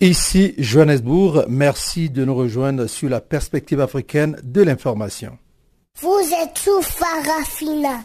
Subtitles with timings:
[0.00, 5.36] Ici Johannesburg, merci de nous rejoindre sur la perspective africaine de l'information.
[6.00, 8.04] Vous êtes sous Farafina.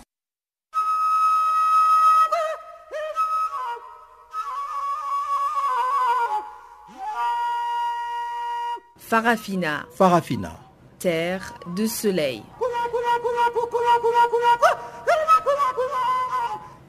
[8.97, 9.85] Farafina.
[9.93, 10.59] Farafina.
[10.97, 12.41] Terre de soleil.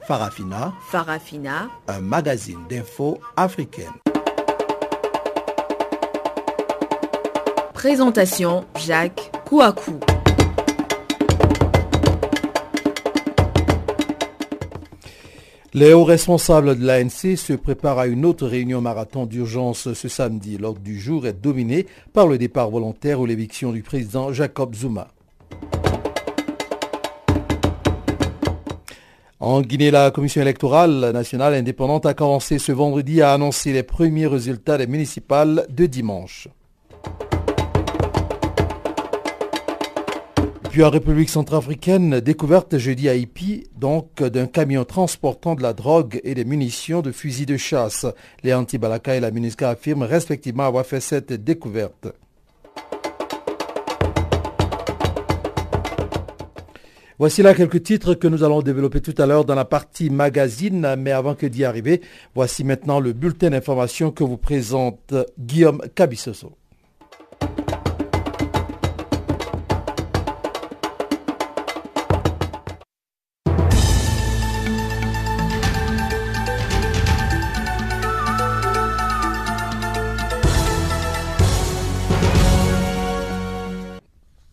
[0.07, 0.73] Farafina.
[0.91, 1.69] Farafina.
[1.89, 3.93] Un magazine d'infos africaine.
[7.85, 10.01] Présentation Jacques Kouakou.
[15.75, 20.57] Les hauts responsables de l'ANC se préparent à une autre réunion marathon d'urgence ce samedi.
[20.57, 21.85] L'ordre du jour est dominé
[22.15, 25.09] par le départ volontaire ou l'éviction du président Jacob Zuma.
[29.41, 34.27] En Guinée, la Commission électorale nationale indépendante a commencé ce vendredi à annoncer les premiers
[34.27, 36.49] résultats des municipales de dimanche.
[40.75, 46.21] Puis en République centrafricaine, découverte jeudi à Ipi, donc d'un camion transportant de la drogue
[46.25, 48.07] et des munitions de fusils de chasse.
[48.43, 52.09] Les anti-Balaka et la MINUSCA affirment respectivement avoir fait cette découverte.
[57.21, 60.97] Voici là quelques titres que nous allons développer tout à l'heure dans la partie magazine,
[60.99, 62.01] mais avant que d'y arriver,
[62.35, 66.57] voici maintenant le bulletin d'information que vous présente Guillaume Cabissoso.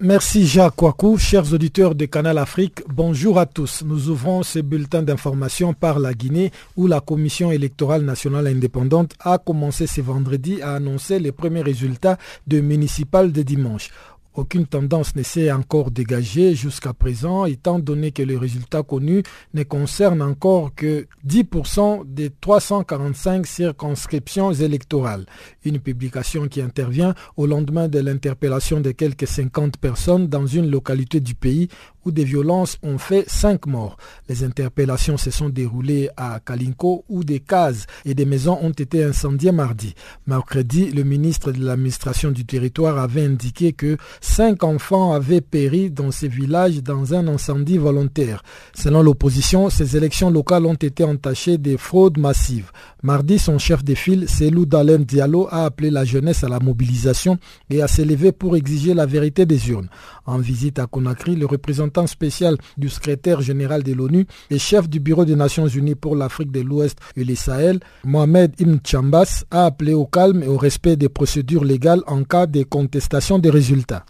[0.03, 3.83] Merci Jacques Kouakou, chers auditeurs de Canal Afrique, bonjour à tous.
[3.85, 9.37] Nous ouvrons ce bulletin d'information par la Guinée où la Commission électorale nationale indépendante a
[9.37, 13.91] commencé ce vendredi à annoncer les premiers résultats de municipales de dimanche.
[14.33, 19.63] Aucune tendance ne s'est encore dégagée jusqu'à présent, étant donné que les résultats connus ne
[19.63, 25.25] concernent encore que 10% des 345 circonscriptions électorales.
[25.65, 31.19] Une publication qui intervient au lendemain de l'interpellation de quelques 50 personnes dans une localité
[31.19, 31.67] du pays
[32.05, 33.97] où des violences ont fait cinq morts.
[34.29, 39.03] Les interpellations se sont déroulées à Kalinko où des cases et des maisons ont été
[39.03, 39.93] incendiées mardi.
[40.27, 46.11] Mercredi, le ministre de l'administration du territoire avait indiqué que cinq enfants avaient péri dans
[46.11, 48.43] ces villages dans un incendie volontaire.
[48.73, 52.71] Selon l'opposition, ces élections locales ont été entachées de fraudes massives.
[53.03, 57.37] Mardi, son chef de file, Selou Dalen Diallo, a appelé la jeunesse à la mobilisation
[57.69, 59.89] et à s'élever pour exiger la vérité des urnes.
[60.25, 64.99] En visite à Conakry, le représentant spécial du secrétaire général de l'ONU et chef du
[64.99, 69.65] Bureau des Nations Unies pour l'Afrique de l'Ouest et les Sahel, Mohamed Ibn Chambas, a
[69.65, 74.05] appelé au calme et au respect des procédures légales en cas de contestation des résultats.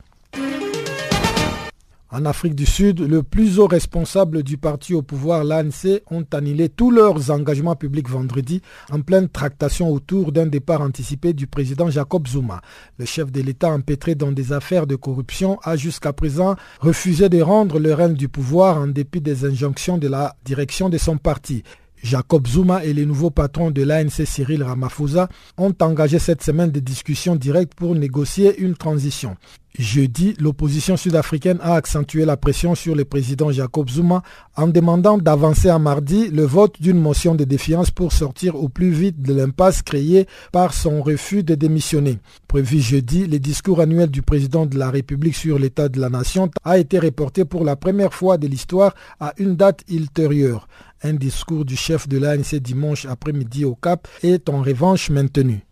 [2.14, 6.68] En Afrique du Sud, le plus haut responsable du parti au pouvoir, l'ANC, ont annulé
[6.68, 8.62] tous leurs engagements publics vendredi
[8.92, 12.60] en pleine tractation autour d'un départ anticipé du président Jacob Zuma.
[12.98, 17.42] Le chef de l'État empêtré dans des affaires de corruption a jusqu'à présent refusé de
[17.42, 21.64] rendre le règne du pouvoir en dépit des injonctions de la direction de son parti.
[22.04, 26.82] Jacob Zuma et les nouveaux patrons de l'ANC Cyril Ramaphosa ont engagé cette semaine des
[26.82, 29.38] discussions directes pour négocier une transition.
[29.80, 34.22] Jeudi, l'opposition sud-africaine a accentué la pression sur le président Jacob Zuma
[34.58, 38.92] en demandant d'avancer à mardi le vote d'une motion de défiance pour sortir au plus
[38.92, 42.20] vite de l'impasse créée par son refus de démissionner.
[42.50, 46.52] Prévu jeudi, le discours annuel du président de la République sur l'état de la nation
[46.66, 50.68] a été reporté pour la première fois de l'histoire à une date ultérieure.
[51.02, 55.66] Un discours du chef de l'ANC dimanche après-midi au Cap est en revanche maintenu.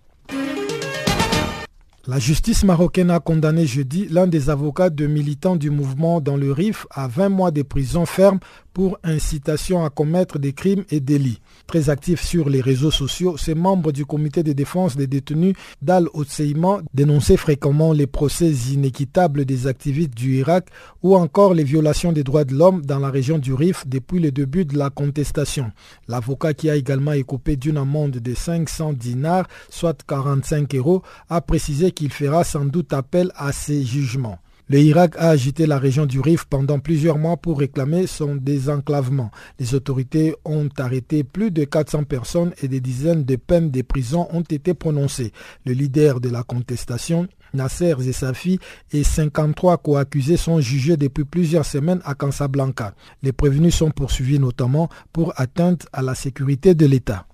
[2.09, 6.51] La justice marocaine a condamné jeudi l'un des avocats de militants du mouvement dans le
[6.51, 8.39] RIF à 20 mois de prison ferme
[8.79, 11.41] pour incitation à commettre des crimes et délits.
[11.67, 16.07] Très actif sur les réseaux sociaux, ces membres du comité de défense des détenus d'Al
[16.13, 20.69] Otseima dénonçaient fréquemment les procès inéquitables des activistes du Irak
[21.03, 24.31] ou encore les violations des droits de l'homme dans la région du Rif depuis le
[24.31, 25.73] début de la contestation.
[26.07, 31.91] L'avocat qui a également écopé d'une amende de 500 dinars, soit 45 euros, a précisé
[31.91, 34.39] qu'il fera sans doute appel à ces jugements.
[34.71, 39.31] Le Irak a agité la région du Rif pendant plusieurs mois pour réclamer son désenclavement.
[39.57, 44.27] Les autorités ont arrêté plus de 400 personnes et des dizaines de peines de prison
[44.31, 45.33] ont été prononcées.
[45.65, 48.59] Le leader de la contestation, Nasser Zessafi
[48.91, 52.93] et 53 co-accusés sont jugés depuis plusieurs semaines à Casablanca.
[53.23, 57.25] Les prévenus sont poursuivis notamment pour atteinte à la sécurité de l'État.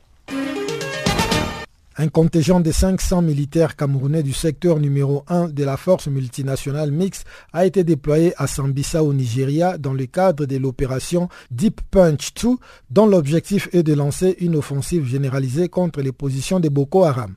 [1.98, 7.26] Un contingent de 500 militaires camerounais du secteur numéro 1 de la force multinationale mixte
[7.54, 12.50] a été déployé à Sambisa au Nigeria dans le cadre de l'opération Deep Punch 2
[12.92, 17.34] dont l'objectif est de lancer une offensive généralisée contre les positions de Boko Haram.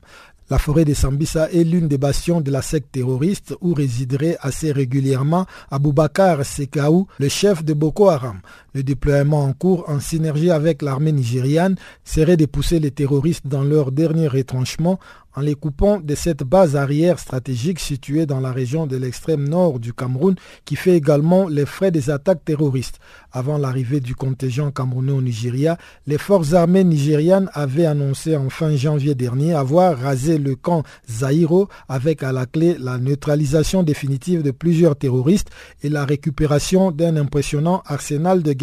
[0.49, 4.71] La forêt de Sambisa est l'une des bastions de la secte terroriste où résiderait assez
[4.71, 8.41] régulièrement Aboubakar Sekaou, le chef de Boko Haram.
[8.73, 13.63] Le déploiement en cours en synergie avec l'armée nigériane serait de pousser les terroristes dans
[13.63, 14.99] leur dernier retranchement
[15.35, 19.79] en les coupant de cette base arrière stratégique située dans la région de l'extrême nord
[19.79, 20.35] du Cameroun
[20.65, 22.99] qui fait également les frais des attaques terroristes.
[23.31, 25.77] Avant l'arrivée du contingent camerounais au Nigeria,
[26.07, 31.69] les forces armées nigérianes avaient annoncé en fin janvier dernier avoir rasé le camp Zaïro
[31.87, 35.49] avec à la clé la neutralisation définitive de plusieurs terroristes
[35.83, 38.53] et la récupération d'un impressionnant arsenal de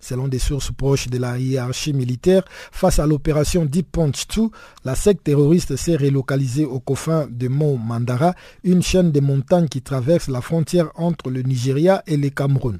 [0.00, 2.42] Selon des sources proches de la hiérarchie militaire,
[2.72, 4.48] face à l'opération Deep Punch 2,
[4.84, 9.82] la secte terroriste s'est relocalisée au coffin de Mont Mandara, une chaîne de montagnes qui
[9.82, 12.78] traverse la frontière entre le Nigeria et le Cameroun.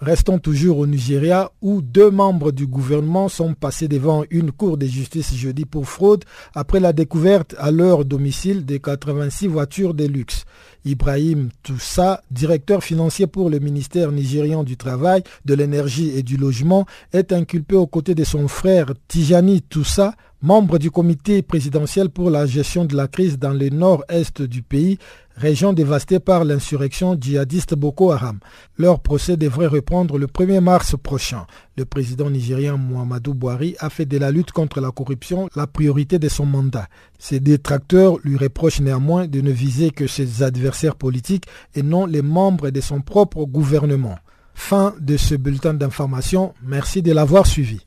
[0.00, 4.86] Restons toujours au Nigeria où deux membres du gouvernement sont passés devant une cour de
[4.86, 6.24] justice jeudi pour fraude
[6.54, 10.46] après la découverte à leur domicile de 86 voitures de luxe.
[10.86, 16.86] Ibrahim Toussa, directeur financier pour le ministère nigérian du Travail, de l'Énergie et du Logement,
[17.12, 22.46] est inculpé aux côtés de son frère Tijani Toussa, membre du comité présidentiel pour la
[22.46, 24.96] gestion de la crise dans le nord-est du pays,
[25.40, 28.38] région dévastée par l'insurrection djihadiste Boko Haram.
[28.76, 31.46] Leur procès devrait reprendre le 1er mars prochain.
[31.78, 36.18] Le président nigérien Muhammadu Buhari a fait de la lutte contre la corruption la priorité
[36.18, 36.88] de son mandat.
[37.18, 42.22] Ses détracteurs lui reprochent néanmoins de ne viser que ses adversaires politiques et non les
[42.22, 44.18] membres de son propre gouvernement.
[44.54, 46.52] Fin de ce bulletin d'information.
[46.62, 47.86] Merci de l'avoir suivi.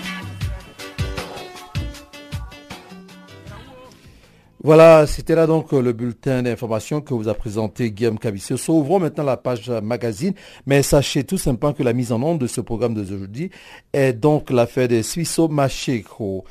[4.63, 8.73] Voilà, c'était là donc le bulletin d'information que vous a présenté Guillaume Cabissoso.
[8.73, 10.35] Ouvrons maintenant la page magazine,
[10.67, 13.49] mais sachez tout simplement que la mise en onde de ce programme d'aujourd'hui
[13.91, 16.45] est donc l'affaire des Suisseaux Macheco.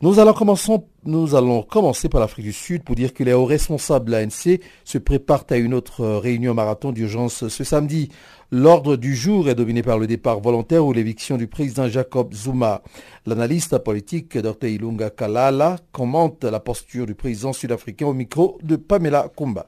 [0.00, 4.60] Nous allons, commencer par l'Afrique du Sud pour dire que les hauts responsables de l'ANC
[4.84, 8.08] se préparent à une autre réunion marathon d'urgence ce samedi.
[8.52, 12.82] L'ordre du jour est dominé par le départ volontaire ou l'éviction du président Jacob Zuma.
[13.26, 19.28] L'analyste politique Dr Ilunga Kalala commente la posture du président sud-africain au micro de Pamela
[19.36, 19.66] Kumba.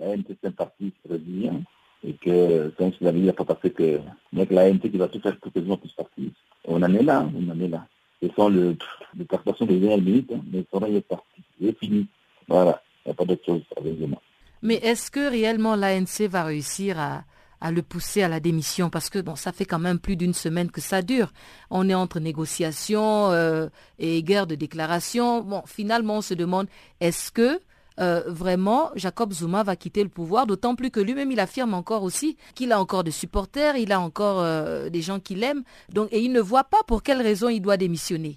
[0.00, 1.62] L'ANC c'est un parti résilient
[2.02, 4.00] et que quand c'est l'avenir, pas parce que
[4.32, 6.32] l'ANC qui va tout faire pour les.
[6.66, 7.86] On en est là, on en est là.
[8.22, 8.76] Ce sont le,
[9.16, 11.42] les prestations des dernières minutes, hein, mais ça est parti.
[11.60, 12.06] C'est fini.
[12.48, 14.16] Voilà, il n'y a pas d'autre chose avec Zuma.
[14.62, 17.24] Mais est-ce que réellement l'ANC va réussir à
[17.60, 18.90] à le pousser à la démission?
[18.90, 21.32] Parce que bon, ça fait quand même plus d'une semaine que ça dure.
[21.70, 23.68] On est entre négociations euh,
[23.98, 25.42] et guerre de déclaration.
[25.42, 26.68] Bon, finalement, on se demande
[27.00, 27.60] est-ce que
[28.00, 32.02] euh, vraiment Jacob Zuma va quitter le pouvoir, d'autant plus que lui-même il affirme encore
[32.02, 35.62] aussi qu'il a encore des supporters, il a encore euh, des gens qui l'aiment,
[35.92, 38.36] donc et il ne voit pas pour quelle raison il doit démissionner.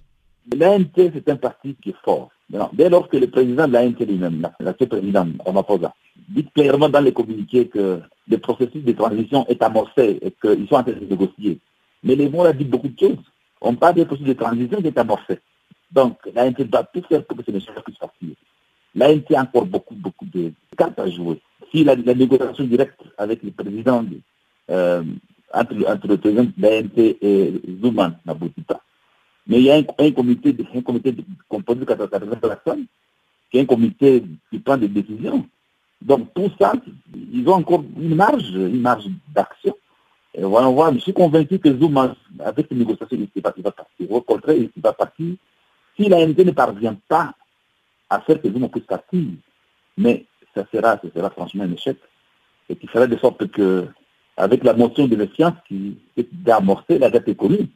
[0.56, 2.30] L'ANT c'est un parti qui est fort.
[2.74, 4.50] dès lors que le président de l'ANT lui-même,
[4.90, 5.94] président Ramaphosa,
[6.30, 10.76] dit clairement dans les communiqués que le processus de transition est amorcé et qu'ils sont
[10.76, 11.60] en train de négocier.
[12.04, 13.18] Mais les mots ont dit beaucoup de choses.
[13.62, 15.40] On parle d'un processus de transition qui est amorcé.
[15.92, 18.36] Donc, l'ANT doit tout faire pour que ce ne soit plus facile.
[18.96, 21.40] L'ANT a encore beaucoup, beaucoup de cartes à jouer.
[21.72, 24.04] Si la, négociation directe avec le président,
[24.70, 25.04] euh,
[25.54, 28.82] entre, le président de l'ANT et Zuma n'aboutit pas.
[29.48, 31.16] Mais il y a un, comité, un comité
[31.48, 32.86] composé de 80 personnes,
[33.52, 35.48] qui est un comité qui prend des décisions.
[36.02, 36.74] Donc tout ça,
[37.34, 39.76] ils ont encore une marge, une marge d'action.
[40.34, 44.12] Et voilà, voilà, je suis convaincu que Zuma avec les négociations, il va, partir.
[44.12, 45.34] Au contraire, il va partir.
[45.98, 47.34] Si l'ANT ne parvient pas
[48.10, 49.24] à faire que Zouma puisse partir,
[49.98, 50.26] mais
[50.56, 51.98] ça sera, ça sera franchement un échec.
[52.70, 53.88] Et qui fera de sorte que,
[54.38, 57.68] avec la motion de méfiance qui est d'amorcer, la date est connue,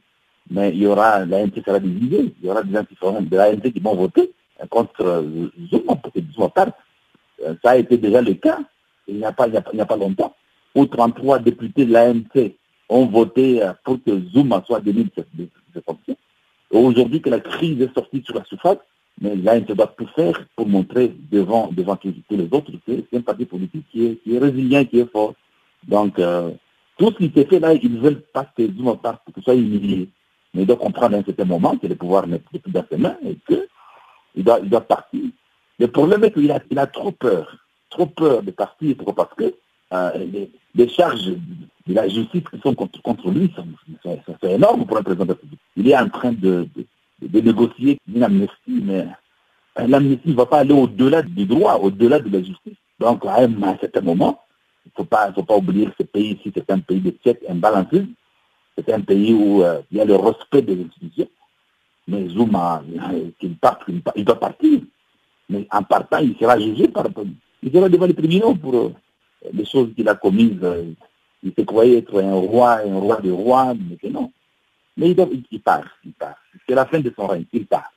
[0.50, 3.60] mais il y aura, l'ANT sera divisée, il y aura des gens qui de l'ANT
[3.60, 4.32] qui vont voter
[4.70, 5.24] contre
[5.70, 6.74] Zouma pour que Zouma parte.
[7.44, 8.60] Euh, ça a été déjà le cas
[9.06, 10.34] il n'y a, pas, il a, pas longtemps,
[10.74, 12.54] où 33 députés de l'ANC
[12.88, 16.16] ont voté euh, pour que Zouma soit démis de cette fonction.
[16.70, 18.78] Aujourd'hui que la crise est sortie sur la surface,
[19.20, 23.20] mais l'ANC doit tout faire pour montrer devant, devant tous, les autres que c'est un
[23.20, 25.34] parti politique qui est, résilient, qui est fort.
[25.86, 26.50] Donc, euh,
[26.98, 30.08] tout ce qui s'est fait là, ils veulent pas que Zouma parte, que soit humilié.
[30.52, 32.96] Mais il doit comprendre à un certain moment que le pouvoir n'est plus dans ses
[32.96, 35.24] mains et qu'il doit, il doit partir.
[35.78, 39.54] Le problème est qu'il a, il a trop peur trop peur de partir parce que
[39.92, 40.26] euh,
[40.74, 41.32] les, charges
[41.86, 43.66] de la justice qui sont contre, contre lui sont,
[44.42, 45.60] énormes pour un président de la République.
[45.76, 46.68] Il est en train de,
[47.40, 49.06] négocier une amnistie, mais
[49.78, 52.76] euh, l'amnistie ne va pas aller au-delà du droit, au-delà de la justice.
[52.98, 54.40] Donc, à un, certain moment,
[54.86, 57.14] il ne faut pas, faut pas oublier que ce pays ici, c'est un pays de
[57.26, 58.06] un imbalancés.
[58.76, 61.28] C'est un pays où euh, il y a le respect des institutions.
[62.08, 62.82] Mais Zuma,
[63.40, 63.78] il, part,
[64.14, 64.80] il, doit partir.
[65.48, 67.06] Mais en partant, il sera jugé par,
[67.62, 68.92] il sera devant les tribunaux pour euh,
[69.52, 70.58] les choses qu'il a commises.
[70.62, 70.92] Euh,
[71.42, 74.32] il se croyait être un roi, un roi de rois, mais que non.
[74.96, 76.36] Mais il, il part, il part.
[76.68, 77.90] C'est la fin de son règne, il part.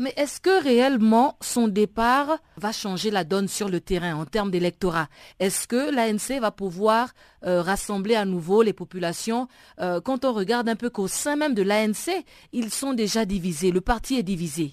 [0.00, 4.50] Mais est-ce que réellement son départ va changer la donne sur le terrain en termes
[4.50, 5.06] d'électorat?
[5.38, 7.12] Est-ce que l'ANC va pouvoir
[7.44, 9.46] euh, rassembler à nouveau les populations?
[9.78, 13.80] Quand on regarde un peu qu'au sein même de l'ANC, ils sont déjà divisés, le
[13.80, 14.72] parti est divisé.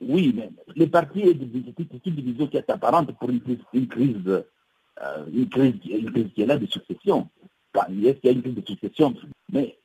[0.00, 4.16] Oui, mais les partis est une division qui est apparente pour une crise, une crise,
[4.26, 5.74] euh, une crise,
[6.34, 7.28] qui est là de succession.
[7.90, 9.14] il y a une crise de succession.
[9.52, 9.77] Mais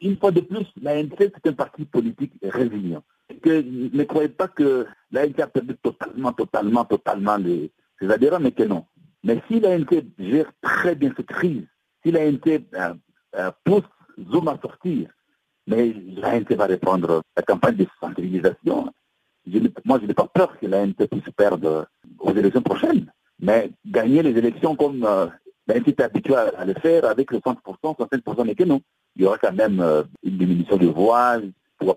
[0.00, 3.02] une fois de plus, l'ANC, c'est un parti politique résilient.
[3.44, 7.70] Ne croyez pas que l'ANC a perdu totalement, totalement, totalement les,
[8.00, 8.84] ses adhérents, mais que non.
[9.22, 11.66] Mais si l'ANC gère très bien cette crise,
[12.04, 12.94] si l'ANC euh,
[13.36, 13.82] euh, pousse
[14.30, 15.10] Zoom à sortir,
[15.66, 18.92] mais l'ANC va répondre la campagne de sensibilisation
[19.84, 21.86] moi, je n'ai pas peur que l'ANT puisse perdre
[22.18, 23.10] aux élections prochaines.
[23.40, 25.26] Mais gagner les élections comme euh,
[25.66, 28.80] l'ANT est habitué à, le faire avec le 30%, 60%, mais que non.
[29.16, 31.36] Il y aura quand même euh, une diminution de voix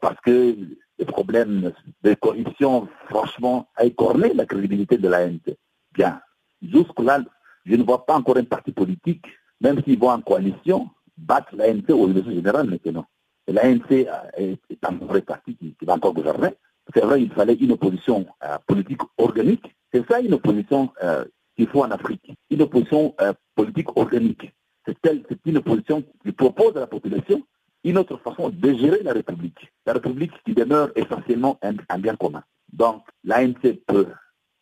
[0.01, 0.55] parce que
[0.99, 1.71] les problèmes
[2.03, 5.53] de corruption, franchement, a écorné la crédibilité de l'ANT.
[5.93, 6.21] Bien.
[6.61, 7.21] Jusque-là,
[7.65, 9.25] je ne vois pas encore un parti politique,
[9.61, 13.05] même s'ils vont en coalition, battre l'ANT aux élections générales, non.
[13.47, 16.49] L'ANC est un vrai parti qui va encore gouverner.
[16.93, 19.75] C'est vrai, il fallait une opposition euh, politique organique.
[19.93, 22.33] C'est ça une opposition euh, qu'il faut en Afrique.
[22.49, 23.15] Une opposition
[23.55, 24.51] politique organique.
[25.03, 27.43] C'est une opposition qui propose à la population
[27.83, 29.71] une autre façon de gérer la République.
[29.85, 32.43] La République qui demeure essentiellement un, bien commun.
[32.71, 34.07] Donc, l'ANC peut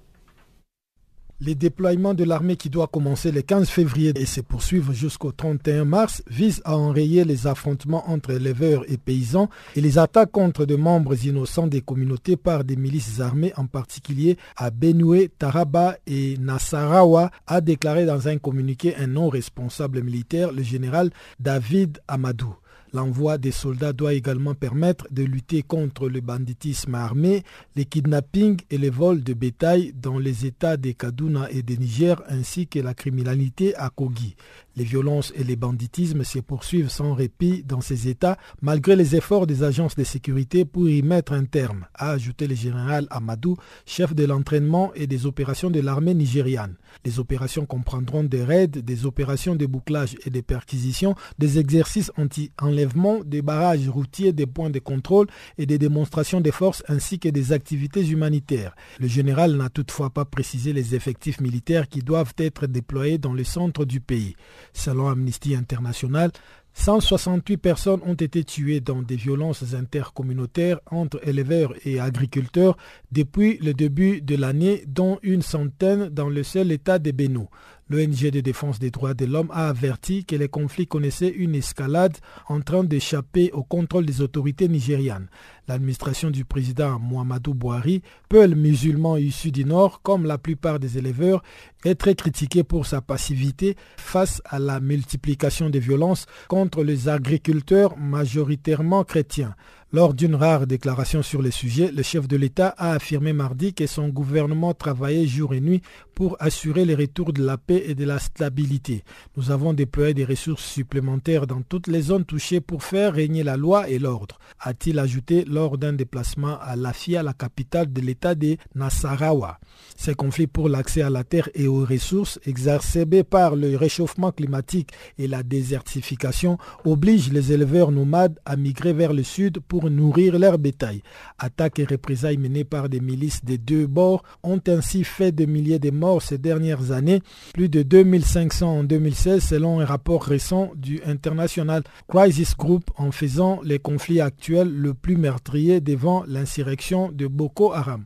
[1.39, 5.85] Les déploiements de l'armée qui doit commencer le 15 février et se poursuivre jusqu'au 31
[5.85, 10.77] mars visent à enrayer les affrontements entre éleveurs et paysans et les attaques contre des
[10.77, 17.29] membres innocents des communautés par des milices armées, en particulier à Benue, Taraba et Nassarawa,
[17.45, 22.55] a déclaré dans un communiqué un non responsable militaire, le général David Amadou.
[22.93, 27.43] L'envoi des soldats doit également permettre de lutter contre le banditisme armé,
[27.75, 32.21] les kidnappings et les vols de bétail dans les États de Kaduna et de Niger
[32.29, 34.35] ainsi que la criminalité à Kogi.
[34.77, 39.47] Les violences et les banditismes se poursuivent sans répit dans ces États, malgré les efforts
[39.47, 43.57] des agences de sécurité pour y mettre un terme, a ajouté le général Amadou,
[43.87, 46.75] chef de l'entraînement et des opérations de l'armée nigériane.
[47.05, 53.23] Les opérations comprendront des raids, des opérations de bouclage et des perquisitions, des exercices anti-enlèvement,
[53.25, 55.25] des barrages routiers, des points de contrôle
[55.57, 58.75] et des démonstrations de force ainsi que des activités humanitaires.
[58.99, 63.43] Le général n'a toutefois pas précisé les effectifs militaires qui doivent être déployés dans le
[63.43, 64.35] centre du pays.
[64.73, 66.31] Selon Amnesty International,
[66.73, 72.77] 168 personnes ont été tuées dans des violences intercommunautaires entre éleveurs et agriculteurs
[73.11, 77.49] depuis le début de l'année, dont une centaine dans le seul État de Beno.
[77.89, 82.17] L'ONG de défense des droits de l'homme a averti que les conflits connaissaient une escalade
[82.49, 85.29] en train d'échapper au contrôle des autorités nigérianes.
[85.69, 91.43] L'administration du président Muhammadu Buhari, peuple musulman issu du Nord, comme la plupart des éleveurs,
[91.85, 97.97] est très critiquée pour sa passivité face à la multiplication des violences contre les agriculteurs
[97.97, 99.55] majoritairement chrétiens.
[99.93, 103.87] Lors d'une rare déclaration sur le sujet, le chef de l'État a affirmé mardi que
[103.87, 105.81] son gouvernement travaillait jour et nuit
[106.13, 109.05] pour assurer le retour de la paix et de la stabilité.
[109.37, 113.55] Nous avons déployé des ressources supplémentaires dans toutes les zones touchées pour faire régner la
[113.55, 118.57] loi et l'ordre, a-t-il ajouté lors d'un déplacement à Lafia, la capitale de l'État de
[118.75, 119.57] Nasarawa.
[119.95, 124.91] Ces conflits pour l'accès à la terre et aux ressources, exacerbés par le réchauffement climatique
[125.17, 130.57] et la désertification, obligent les éleveurs nomades à migrer vers le sud pour nourrir leur
[130.57, 131.01] bétail.
[131.39, 135.79] Attaques et représailles menées par des milices des deux bords ont ainsi fait des milliers
[135.79, 137.21] de morts ces dernières années,
[137.53, 143.59] plus de 2500 en 2016 selon un rapport récent du International Crisis Group en faisant
[143.63, 148.05] les conflits actuels le plus meurtrier devant l'insurrection de Boko Haram.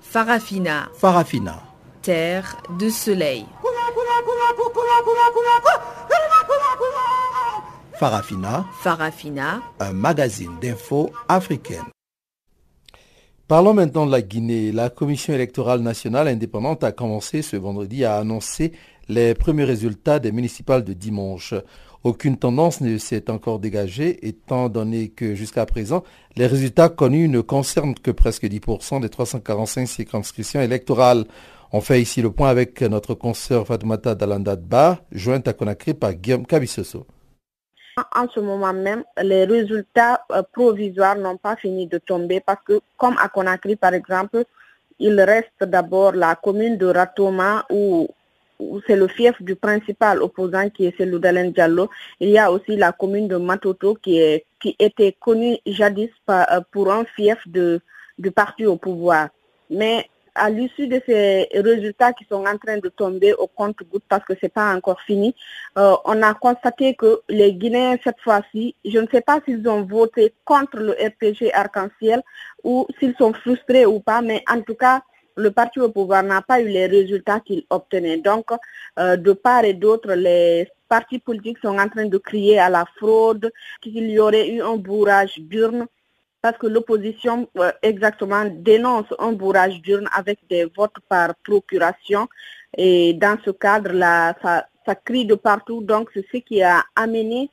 [0.00, 0.88] Farafina.
[0.94, 1.62] Farafina.
[2.02, 3.44] Terre de soleil.
[7.98, 8.64] Farafina.
[8.80, 9.60] Farafina.
[9.80, 11.82] Un magazine d'infos africaine.
[13.48, 14.70] Parlons maintenant de la Guinée.
[14.70, 18.70] La Commission électorale nationale indépendante a commencé ce vendredi à annoncer
[19.08, 21.54] les premiers résultats des municipales de dimanche.
[22.04, 26.04] Aucune tendance ne s'est encore dégagée, étant donné que jusqu'à présent,
[26.36, 31.24] les résultats connus ne concernent que presque 10% des 345 circonscriptions électorales.
[31.72, 36.46] On fait ici le point avec notre consoeur Fatoumata Dalandadba, jointe à Conakry par Guillaume
[36.46, 37.04] Kabissoso.
[38.14, 42.80] En ce moment même, les résultats euh, provisoires n'ont pas fini de tomber parce que,
[42.96, 44.44] comme à Conakry par exemple,
[44.98, 48.08] il reste d'abord la commune de Ratoma où,
[48.88, 51.88] c'est le fief du principal opposant qui est celui d'Alain Diallo.
[52.18, 54.18] Il y a aussi la commune de Matoto qui,
[54.80, 59.28] était connue jadis euh, pour un fief du parti au pouvoir.
[59.70, 60.08] Mais
[60.38, 64.34] à l'issue de ces résultats qui sont en train de tomber au compte-goutte parce que
[64.34, 65.34] ce n'est pas encore fini,
[65.76, 69.84] euh, on a constaté que les Guinéens, cette fois-ci, je ne sais pas s'ils ont
[69.84, 72.22] voté contre le RPG Arc-en-Ciel
[72.64, 75.02] ou s'ils sont frustrés ou pas, mais en tout cas,
[75.36, 78.18] le parti au pouvoir n'a pas eu les résultats qu'il obtenait.
[78.18, 78.46] Donc,
[78.98, 82.84] euh, de part et d'autre, les partis politiques sont en train de crier à la
[82.96, 85.86] fraude, qu'il y aurait eu un bourrage d'urnes
[86.40, 92.28] parce que l'opposition euh, exactement dénonce un bourrage d'urne avec des votes par procuration.
[92.76, 94.66] Et dans ce cadre, là, ça,
[95.04, 95.82] crie de partout.
[95.82, 97.50] Donc, c'est ce qui a amené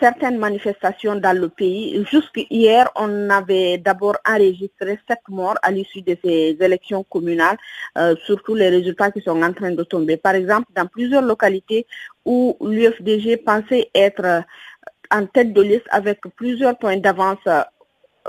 [0.00, 2.04] certaines manifestations dans le pays.
[2.10, 7.56] Jusqu'hier, on avait d'abord enregistré sept morts à l'issue de ces élections communales,
[7.98, 10.16] euh, surtout les résultats qui sont en train de tomber.
[10.16, 11.86] Par exemple, dans plusieurs localités
[12.24, 14.44] où l'UFDG pensait être
[15.10, 17.38] en tête de liste avec plusieurs points d'avance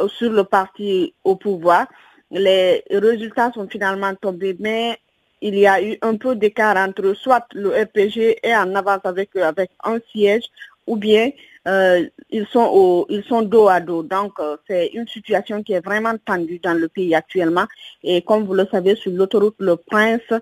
[0.08, 1.88] sur le parti au pouvoir.
[2.32, 5.00] Les résultats sont finalement tombés, mais
[5.42, 9.36] il y a eu un peu d'écart entre soit le RPG est en avance avec
[9.36, 10.46] avec un siège,
[10.88, 11.32] ou bien
[11.68, 14.04] euh, ils sont ils sont dos à dos.
[14.04, 17.66] Donc euh, c'est une situation qui est vraiment tendue dans le pays actuellement.
[18.04, 20.34] Et comme vous le savez, sur l'autoroute Le Prince,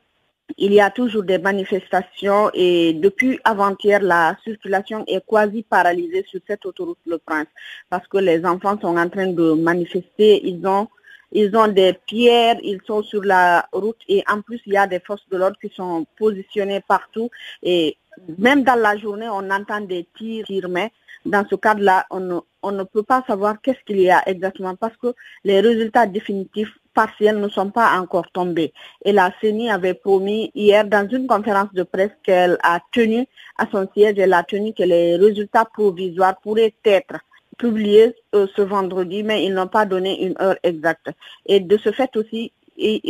[0.57, 6.39] il y a toujours des manifestations et depuis avant-hier, la circulation est quasi paralysée sur
[6.47, 7.47] cette autoroute Le Prince
[7.89, 10.87] parce que les enfants sont en train de manifester, ils ont
[11.31, 14.87] ils ont des pierres, ils sont sur la route et en plus il y a
[14.87, 17.29] des forces de l'ordre qui sont positionnées partout
[17.63, 17.97] et
[18.37, 20.91] même dans la journée on entend des tirs, mais
[21.25, 24.95] dans ce cadre-là on on ne peut pas savoir qu'est-ce qu'il y a exactement parce
[24.97, 28.73] que les résultats définitifs partiels ne sont pas encore tombés.
[29.03, 33.27] Et la CENI avait promis hier dans une conférence de presse qu'elle a tenue
[33.57, 37.17] à son siège, elle a tenu que les résultats provisoires pourraient être
[37.57, 41.11] publiés euh, ce vendredi, mais ils n'ont pas donné une heure exacte.
[41.45, 43.01] Et de ce fait aussi, Et,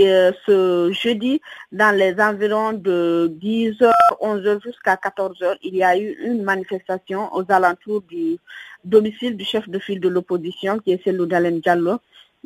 [0.45, 6.43] ce jeudi, dans les environs de 10h, 11h jusqu'à 14h, il y a eu une
[6.43, 8.38] manifestation aux alentours du
[8.84, 11.98] domicile du chef de file de l'opposition, qui est celui d'Alain Diallo.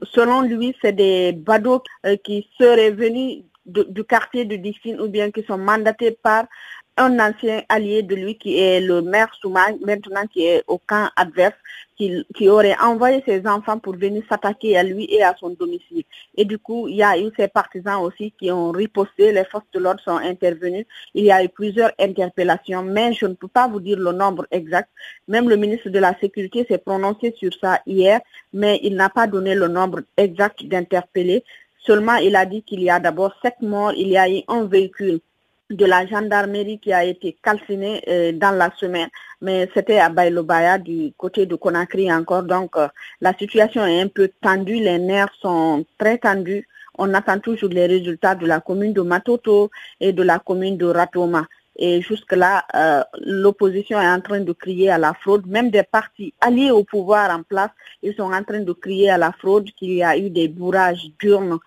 [0.04, 1.84] Selon lui, c'est des badauds
[2.24, 6.46] qui seraient venus du quartier de Dixine ou bien qui sont mandatés par
[7.00, 11.10] un ancien allié de lui qui est le maire Soumane, maintenant qui est au camp
[11.16, 11.56] adverse,
[11.98, 16.04] qui, aurait envoyé ses enfants pour venir s'attaquer à lui et à son domicile.
[16.36, 19.66] Et du coup, il y a eu ses partisans aussi qui ont riposté, les forces
[19.74, 20.88] de l'ordre sont intervenues.
[21.14, 24.46] Il y a eu plusieurs interpellations, mais je ne peux pas vous dire le nombre
[24.52, 24.90] exact.
[25.28, 28.22] Même le ministre de la Sécurité s'est prononcé sur ça hier,
[28.54, 31.44] mais il n'a pas donné le nombre exact d'interpellés.
[31.86, 34.66] Seulement, il a dit qu'il y a d'abord sept morts, il y a eu un
[34.66, 35.20] véhicule
[35.70, 39.10] de la gendarmerie qui a été calciné euh, dans la semaine,
[39.42, 42.44] mais c'était à Bailobaya du côté de Conakry encore.
[42.44, 42.88] Donc euh,
[43.22, 46.68] la situation est un peu tendue, les nerfs sont très tendus.
[46.98, 50.86] On attend toujours les résultats de la commune de Matoto et de la commune de
[50.86, 51.46] Ratoma.
[51.82, 55.48] Et jusque-là, euh, l'opposition est en train de crier à la fraude.
[55.48, 57.70] Même des partis alliés au pouvoir en place,
[58.04, 61.10] ils sont en train de crier à la fraude qu'il y a eu des bourrages
[61.20, 61.58] d'urnes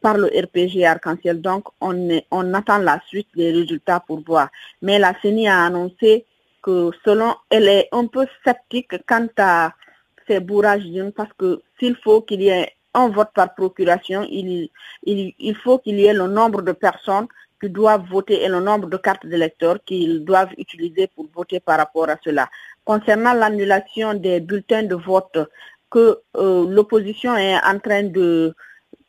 [0.00, 1.40] par le RPG Arc-en-Ciel.
[1.40, 4.48] Donc, on, on attend la suite des résultats pour voir.
[4.82, 6.26] Mais la CENI a annoncé
[6.62, 9.72] que selon, elle est un peu sceptique quant à
[10.26, 14.70] ces bourrages d'une parce que s'il faut qu'il y ait un vote par procuration, il,
[15.02, 17.26] il, il faut qu'il y ait le nombre de personnes
[17.60, 21.78] qui doivent voter et le nombre de cartes d'électeurs qu'ils doivent utiliser pour voter par
[21.78, 22.48] rapport à cela.
[22.84, 25.38] Concernant l'annulation des bulletins de vote
[25.90, 28.54] que euh, l'opposition est en train de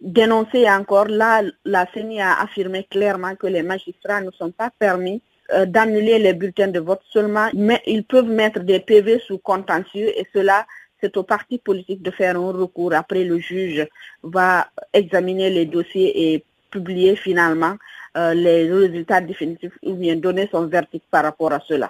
[0.06, 5.22] dénoncer encore, là, la CENI a affirmé clairement que les magistrats ne sont pas permis
[5.54, 10.08] euh, d'annuler les bulletins de vote seulement, mais ils peuvent mettre des PV sous contentieux
[10.18, 10.66] et cela,
[11.02, 12.94] c'est au parti politique de faire un recours.
[12.94, 13.88] Après, le juge
[14.24, 17.76] va examiner les dossiers et publier finalement
[18.16, 21.90] euh, les résultats définitifs ou bien donner son verdict par rapport à cela.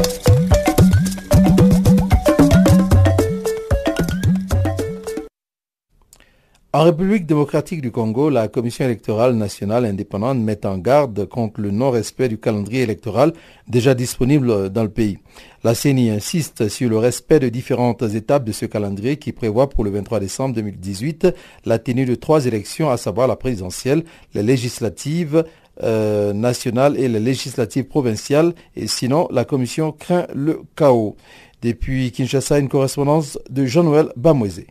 [6.73, 11.69] En République démocratique du Congo, la Commission électorale nationale indépendante met en garde contre le
[11.69, 13.33] non-respect du calendrier électoral
[13.67, 15.17] déjà disponible dans le pays.
[15.65, 19.83] La CENI insiste sur le respect de différentes étapes de ce calendrier qui prévoit pour
[19.83, 21.27] le 23 décembre 2018
[21.65, 25.43] la tenue de trois élections, à savoir la présidentielle, les législatives
[25.83, 28.53] euh, nationales et les législatives provinciales.
[28.77, 31.17] Et sinon, la Commission craint le chaos.
[31.63, 34.67] Depuis Kinshasa, une correspondance de Jean-Noël Bamoisé.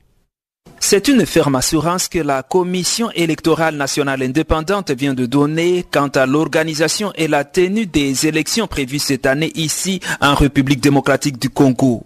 [0.82, 6.26] C'est une ferme assurance que la Commission électorale nationale indépendante vient de donner quant à
[6.26, 12.04] l'organisation et la tenue des élections prévues cette année ici en République démocratique du Congo.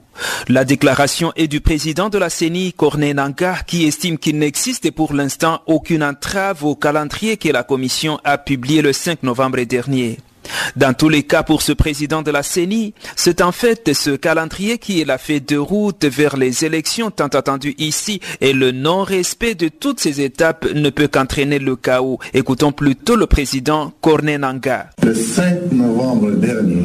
[0.48, 5.14] La déclaration est du président de la CENI, Corné Nanga, qui estime qu'il n'existe pour
[5.14, 10.18] l'instant aucune entrave au calendrier que la Commission a publié le 5 novembre dernier.
[10.76, 14.78] Dans tous les cas, pour ce président de la CENI, c'est en fait ce calendrier
[14.78, 19.54] qui est la fête de route vers les élections tant attendues ici et le non-respect
[19.54, 22.18] de toutes ces étapes ne peut qu'entraîner le chaos.
[22.32, 24.90] Écoutons plutôt le président Corné Nanga.
[25.02, 26.84] Le 5 novembre dernier,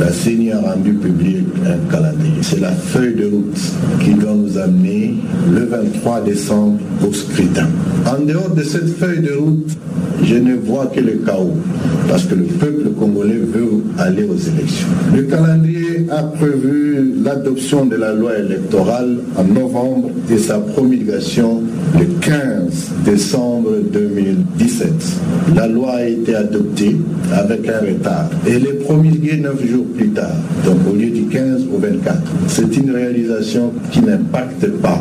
[0.00, 2.42] la CENI a rendu public un calendrier.
[2.42, 3.60] C'est la feuille de route
[4.02, 5.14] qui doit nous amener
[5.50, 7.68] le 23 décembre au scrutin.
[8.06, 9.70] En dehors de cette feuille de route,
[10.22, 11.56] je ne vois que le chaos
[12.08, 14.88] parce que le peuple congolais veut aller aux élections.
[15.14, 21.62] Le calendrier a prévu l'adoption de la loi électorale en novembre et sa promulgation
[21.98, 24.92] le 15 décembre 2017.
[25.54, 26.96] La loi a été adoptée
[27.32, 31.24] avec un retard et elle est promulguée neuf jours plus tard, donc au lieu du
[31.24, 32.16] 15 au 24.
[32.48, 35.00] C'est une réalisation qui n'impacte pas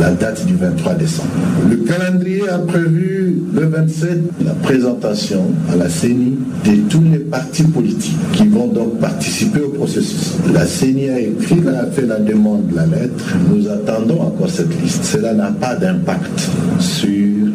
[0.00, 1.28] la date du 23 décembre.
[1.68, 7.64] Le calendrier a prévu le 27 la présentation à la CENI de tous les partis
[7.64, 10.34] politiques qui vont donc participer au processus.
[10.52, 13.24] La CENI a écrit, a fait la demande, la lettre.
[13.50, 15.04] Nous attendons encore cette liste.
[15.04, 17.47] Cela n'a pas d'impact sur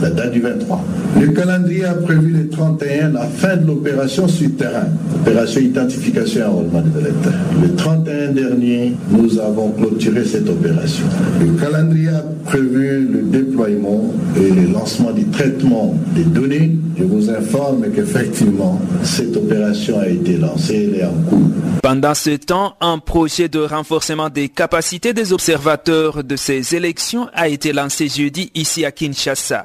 [0.00, 0.84] la date du 23.
[1.20, 6.44] Le calendrier a prévu le 31 la fin de l'opération sur terrain, opération identification et
[6.44, 7.32] enrôlement des électeurs.
[7.62, 11.04] Le 31 dernier, nous avons clôturé cette opération.
[11.40, 16.76] Le calendrier a prévu le déploiement et le lancement du traitement des données.
[16.98, 21.48] Je vous informe qu'effectivement, cette opération a été lancée, et est en cours.
[21.82, 27.48] Pendant ce temps, un projet de renforcement des capacités des observateurs de ces élections a
[27.48, 29.59] été lancé jeudi ici à Kinshasa.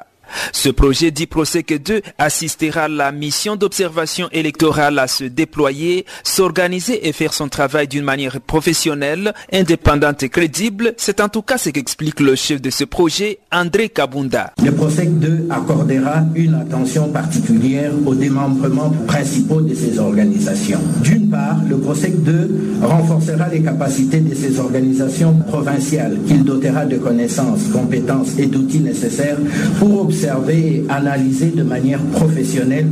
[0.52, 7.12] Ce projet dit que 2 assistera la mission d'observation électorale à se déployer, s'organiser et
[7.12, 10.94] faire son travail d'une manière professionnelle, indépendante et crédible.
[10.96, 14.52] C'est en tout cas ce qu'explique le chef de ce projet, André Kabunda.
[14.62, 20.80] Le PROSEC 2 accordera une attention particulière aux démembrements principaux de ces organisations.
[21.02, 26.98] D'une part, le PROSEC 2 renforcera les capacités de ces organisations provinciales qu'il dotera de
[26.98, 29.38] connaissances, compétences et d'outils nécessaires
[29.78, 32.86] pour observer observer et analyser de manière professionnelle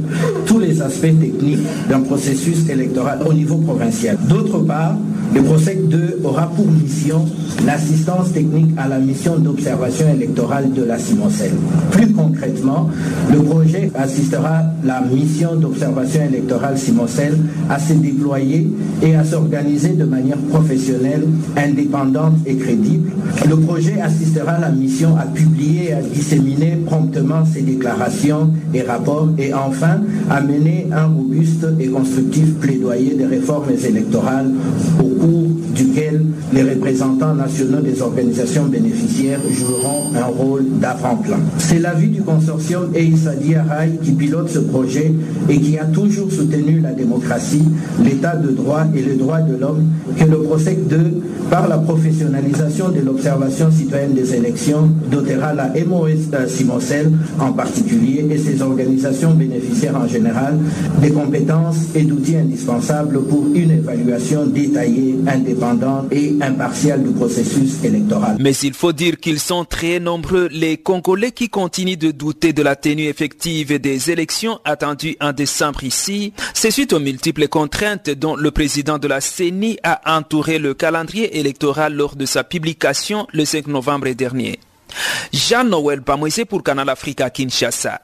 [0.45, 4.19] tous les aspects techniques d'un processus électoral au niveau provincial.
[4.29, 4.97] D'autre part,
[5.35, 7.25] le PROSEC 2 aura pour mission
[7.67, 11.55] l'assistance technique à la mission d'observation électorale de la Simocelle.
[11.91, 12.89] Plus concrètement,
[13.33, 17.37] le projet assistera la mission d'observation électorale Simocelle
[17.71, 18.71] à se déployer
[19.03, 21.25] et à s'organiser de manière professionnelle,
[21.57, 23.11] indépendante et crédible.
[23.49, 27.13] Le projet assistera la mission à publier et à disséminer promptement
[27.53, 30.00] ses déclarations et rapports et enfin
[30.31, 34.50] à mener un robuste et constructif plaidoyer des réformes électorales
[34.98, 35.44] au cours
[35.75, 41.39] duquel les représentants nationaux des organisations bénéficiaires joueront un rôle d'avant-plan.
[41.59, 45.13] C'est l'avis du consortium Eissadi Arai qui pilote ce projet
[45.49, 47.65] et qui a toujours soutenu la démocratie,
[48.03, 49.85] l'état de droit et les droits de l'homme
[50.19, 50.97] que le PROSEC 2,
[51.51, 58.27] par la professionnalisation de l'observation citoyenne des élections, dotera la MOS euh, Simocel en particulier
[58.31, 60.59] et ses organisations bénéficiaires en général
[61.03, 65.63] des compétences et d'outils indispensables pour une évaluation détaillée, indépendante
[66.11, 68.37] et impartiale du processus électoral.
[68.40, 72.62] Mais il faut dire qu'ils sont très nombreux les Congolais qui continuent de douter de
[72.62, 76.33] la tenue effective des élections attendues en décembre ici.
[76.53, 81.38] C'est suite aux multiples contraintes dont le président de la CENI a entouré le calendrier
[81.38, 84.59] électoral lors de sa publication le 5 novembre dernier.
[85.33, 88.00] Jean-Noël Pamoisé pour Canal Africa Kinshasa.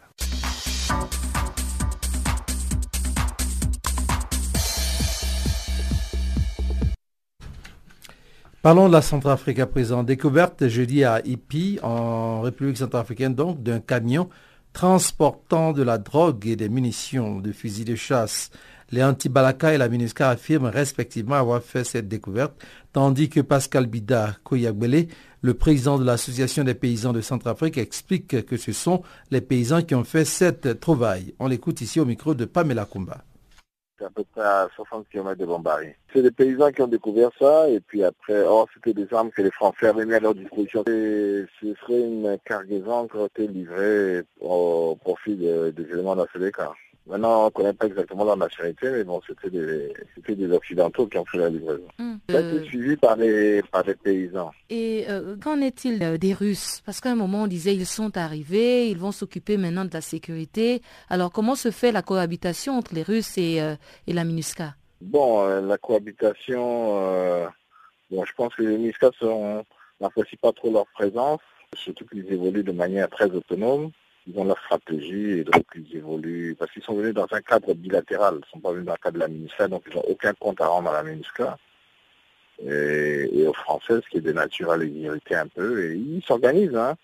[8.62, 10.02] Parlons de la Centrafrique à présent.
[10.02, 14.28] Découverte jeudi à Ipi, en République centrafricaine, donc, d'un camion
[14.74, 18.50] transportant de la drogue et des munitions de fusils de chasse.
[18.90, 22.52] Les anti-Balaka et la MINUSCA affirment respectivement avoir fait cette découverte,
[22.92, 25.06] tandis que Pascal Bida Koyagbele,
[25.40, 29.94] le président de l'Association des paysans de Centrafrique, explique que ce sont les paysans qui
[29.94, 31.32] ont fait cette trouvaille.
[31.38, 33.24] On l'écoute ici au micro de Pamela Kumba
[34.04, 35.88] à peu près à 60 km de Bombari.
[36.12, 39.42] C'est des paysans qui ont découvert ça et puis après, oh, c'était des armes que
[39.42, 40.82] les Français avaient mis à leur disposition.
[40.86, 46.72] Ce serait une cargaison qui aurait été livrée au profit des éléments de la
[47.06, 49.92] Maintenant, on ne connaît pas exactement la nationalité, mais bon, c'était des,
[50.28, 51.88] des Occidentaux qui ont fait la livraison.
[51.98, 52.18] Hum.
[52.28, 54.52] Ça a été euh, suivi par les, par les paysans.
[54.68, 56.82] Et euh, qu'en est-il euh, des Russes?
[56.86, 60.02] Parce qu'à un moment, on disait ils sont arrivés, ils vont s'occuper maintenant de la
[60.02, 60.82] sécurité.
[61.08, 63.56] Alors, comment se fait la cohabitation entre les Russes et,
[64.06, 64.74] et la MINUSCA?
[65.00, 67.48] Bon, la cohabitation,
[68.10, 69.10] bon, je pense que les MINUSCA
[70.00, 71.40] n'apprécient pas trop leur présence,
[71.74, 73.90] surtout qu'ils évoluent de manière très autonome
[74.26, 77.74] ils ont leur stratégie et donc ils évoluent, parce qu'ils sont venus dans un cadre
[77.74, 80.04] bilatéral, ils ne sont pas venus dans le cadre de la MINUSCA, donc ils n'ont
[80.08, 81.56] aucun compte à rendre à la MINUSCA
[82.62, 86.22] et, aux Français, ce qui est de nature à les irriter un peu, et ils
[86.22, 86.96] s'organisent, hein.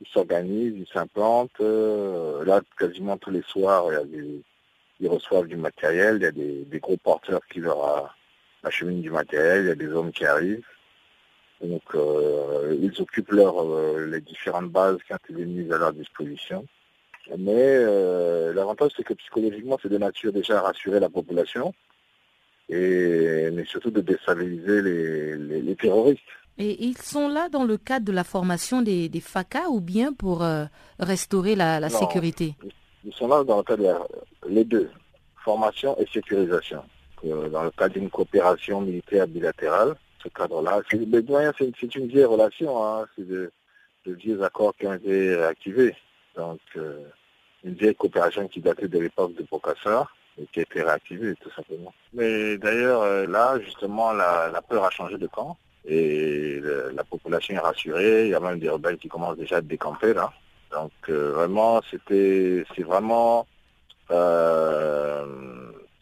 [0.00, 3.86] Ils s'organisent, ils s'implantent, euh, là quasiment tous les soirs,
[5.00, 8.14] ils reçoivent du matériel, il y a des, gros porteurs qui leur
[8.62, 10.66] acheminent du matériel, il y a des hommes qui arrivent.
[11.64, 15.92] Donc, euh, ils occupent leur, euh, les différentes bases qui ont été mises à leur
[15.92, 16.66] disposition.
[17.38, 21.72] Mais euh, l'avantage, c'est que psychologiquement, c'est de nature déjà à rassurer la population,
[22.68, 26.20] et, mais surtout de déstabiliser les, terroristes.
[26.58, 30.12] Et ils sont là dans le cadre de la formation des, des FACA ou bien
[30.12, 30.44] pour
[30.98, 32.54] restaurer la, sécurité?
[33.04, 34.90] Ils sont là dans le cadre de les deux,
[35.42, 36.82] formation et sécurisation.
[37.24, 39.96] Dans le cadre d'une coopération militaire bilatérale,
[40.28, 40.80] cadre-là.
[40.90, 43.06] C'est une vieille relation, hein.
[43.16, 43.50] c'est de,
[44.06, 45.94] vieux accords qui ont été réactivés.
[46.36, 47.04] Donc, euh,
[47.62, 50.06] une vieille coopération qui datait de l'époque de Bokassa
[50.40, 51.94] et qui a été réactivée, tout simplement.
[52.12, 55.56] Mais d'ailleurs, euh, là, justement, la, peur a changé de camp
[55.86, 56.60] et
[56.94, 58.24] la population est rassurée.
[58.26, 60.32] Il y a même des rebelles qui commencent déjà à décamper, là.
[60.72, 63.46] Donc, euh, vraiment, c'était, c'est vraiment,
[64.10, 65.24] je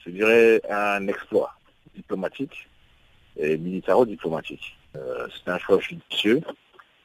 [0.07, 1.55] dirais, un exploit
[1.95, 2.69] diplomatique
[3.38, 4.77] militaro-diplomatique.
[4.95, 6.40] c'est un choix judicieux.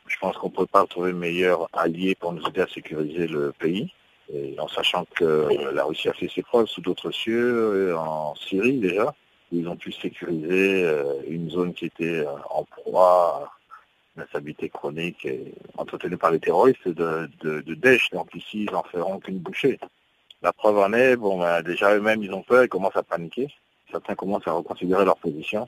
[0.07, 3.51] Je pense qu'on ne peut pas trouver meilleur allié pour nous aider à sécuriser le
[3.51, 3.91] pays.
[4.33, 8.79] Et en sachant que la Russie a fait ses preuves sous d'autres cieux, en Syrie
[8.79, 9.13] déjà,
[9.51, 10.85] où ils ont pu sécuriser
[11.27, 13.51] une zone qui était en proie
[14.17, 18.09] l'instabilité chronique et entretenue par les terroristes de, de, de Daesh.
[18.11, 19.79] Donc ici, ils n'en feront qu'une bouchée.
[20.41, 23.47] La preuve en est, bon, ben, déjà eux-mêmes, ils ont peur, ils commencent à paniquer.
[23.91, 25.67] Certains commencent à reconsidérer leur position.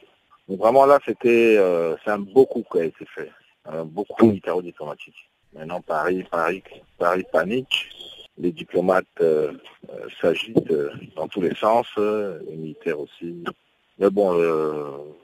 [0.49, 3.31] Donc vraiment là, c'était, euh, c'est un beau coup qui a été fait.
[3.65, 5.29] Un beau coup militaro-diplomatique.
[5.53, 6.63] Maintenant, Paris, Paris,
[6.97, 7.89] Paris panique.
[8.39, 9.51] Les diplomates euh,
[9.91, 10.73] euh, s'agitent
[11.15, 13.43] dans tous les sens, les militaires aussi.
[13.99, 14.33] Mais bon,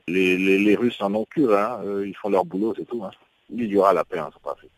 [0.07, 1.81] les, les, Russes en ont cure, hein.
[2.05, 3.03] ils font leur boulot, c'est tout.
[3.03, 3.11] Hein.
[3.49, 4.69] Il y aura la paix, hein, c'est pas fait.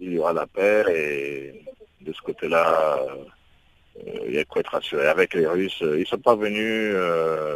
[0.00, 1.64] Il y aura la paix et
[2.04, 2.98] de ce côté-là,
[4.26, 5.06] il y a quoi être rassuré.
[5.06, 6.94] Avec les Russes, euh, ils ne sont pas venus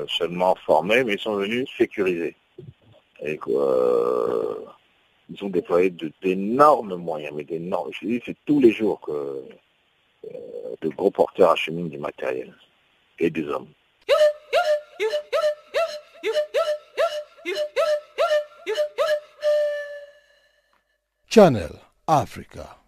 [0.09, 2.37] seulement former, mais ils sont venus sécuriser.
[3.23, 4.77] Et quoi,
[5.31, 7.91] ils ont déployé d'énormes moyens, mais d'énormes.
[8.01, 9.43] Je dis, c'est tous les jours que
[10.81, 12.55] de gros porteurs acheminent du matériel
[13.19, 13.69] et des hommes.
[21.31, 21.71] Channel
[22.07, 22.79] Africa.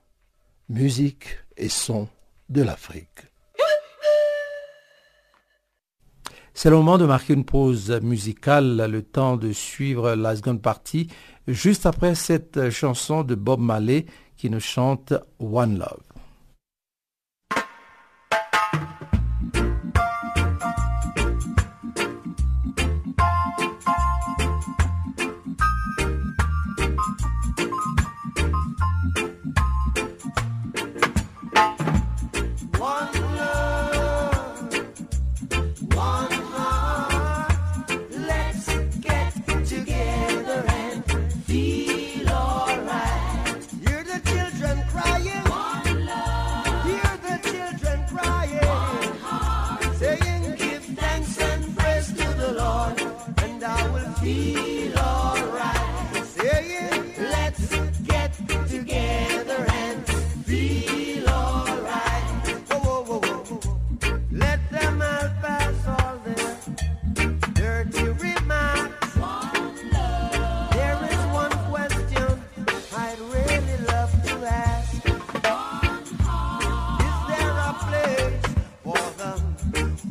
[0.70, 2.08] Musique et son
[2.48, 3.29] de l'Afrique.
[6.62, 11.08] C'est le moment de marquer une pause musicale, le temps de suivre la seconde partie,
[11.48, 14.04] juste après cette chanson de Bob Marley
[14.36, 16.09] qui nous chante One Love.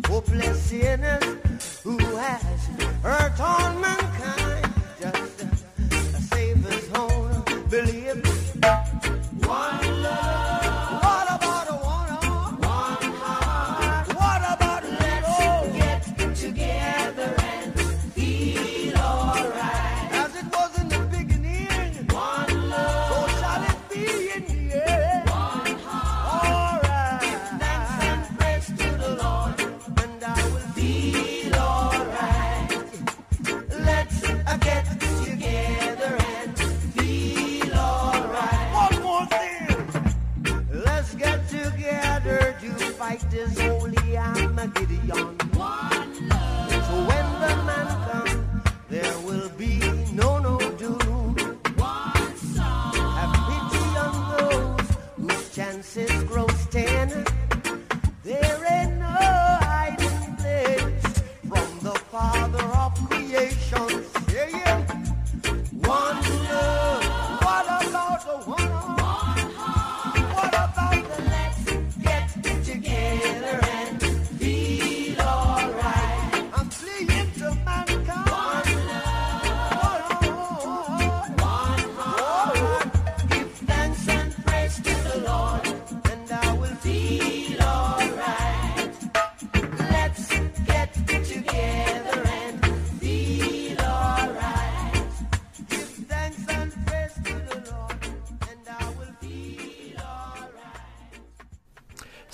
[0.05, 1.23] hopeless sinners
[1.83, 2.67] who has
[3.03, 3.58] hurt all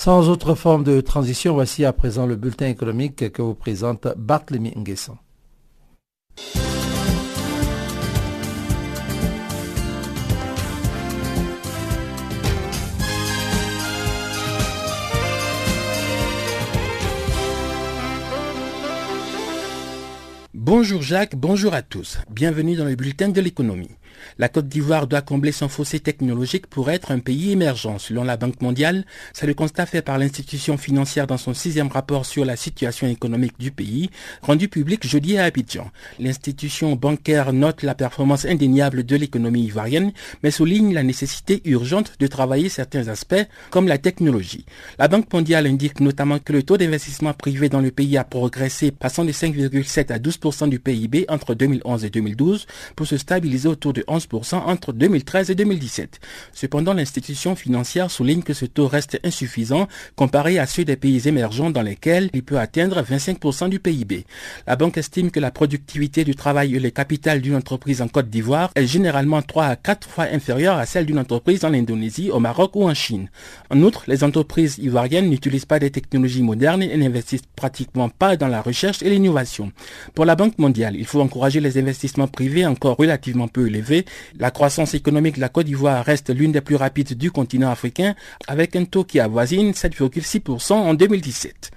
[0.05, 4.71] Sans autre forme de transition, voici à présent le bulletin économique que vous présente Bartlemy
[4.75, 5.17] Nguesson.
[20.53, 22.19] Bonjour Jacques, bonjour à tous.
[22.29, 23.89] Bienvenue dans le bulletin de l'économie.
[24.37, 27.97] La Côte d'Ivoire doit combler son fossé technologique pour être un pays émergent.
[27.99, 32.25] Selon la Banque mondiale, c'est le constat fait par l'institution financière dans son sixième rapport
[32.25, 34.09] sur la situation économique du pays,
[34.41, 35.89] rendu public jeudi à Abidjan.
[36.19, 40.11] L'institution bancaire note la performance indéniable de l'économie ivoirienne,
[40.43, 44.65] mais souligne la nécessité urgente de travailler certains aspects, comme la technologie.
[44.99, 48.91] La Banque mondiale indique notamment que le taux d'investissement privé dans le pays a progressé,
[48.91, 53.93] passant de 5,7 à 12% du PIB entre 2011 et 2012, pour se stabiliser autour
[53.93, 54.14] de 11
[54.65, 56.19] entre 2013 et 2017.
[56.53, 61.69] Cependant, l'institution financière souligne que ce taux reste insuffisant comparé à ceux des pays émergents
[61.69, 64.25] dans lesquels il peut atteindre 25 du PIB.
[64.67, 68.29] La banque estime que la productivité du travail et le capital d'une entreprise en Côte
[68.29, 72.39] d'Ivoire est généralement 3 à 4 fois inférieure à celle d'une entreprise en Indonésie, au
[72.39, 73.29] Maroc ou en Chine.
[73.69, 78.47] En outre, les entreprises ivoiriennes n'utilisent pas des technologies modernes et n'investissent pratiquement pas dans
[78.47, 79.71] la recherche et l'innovation.
[80.13, 84.04] Pour la Banque mondiale, il faut encourager les investissements privés encore relativement peu élevés.
[84.39, 88.15] La croissance économique de la Côte d'Ivoire reste l'une des plus rapides du continent africain
[88.47, 91.71] avec un taux qui avoisine 7,6% en 2017.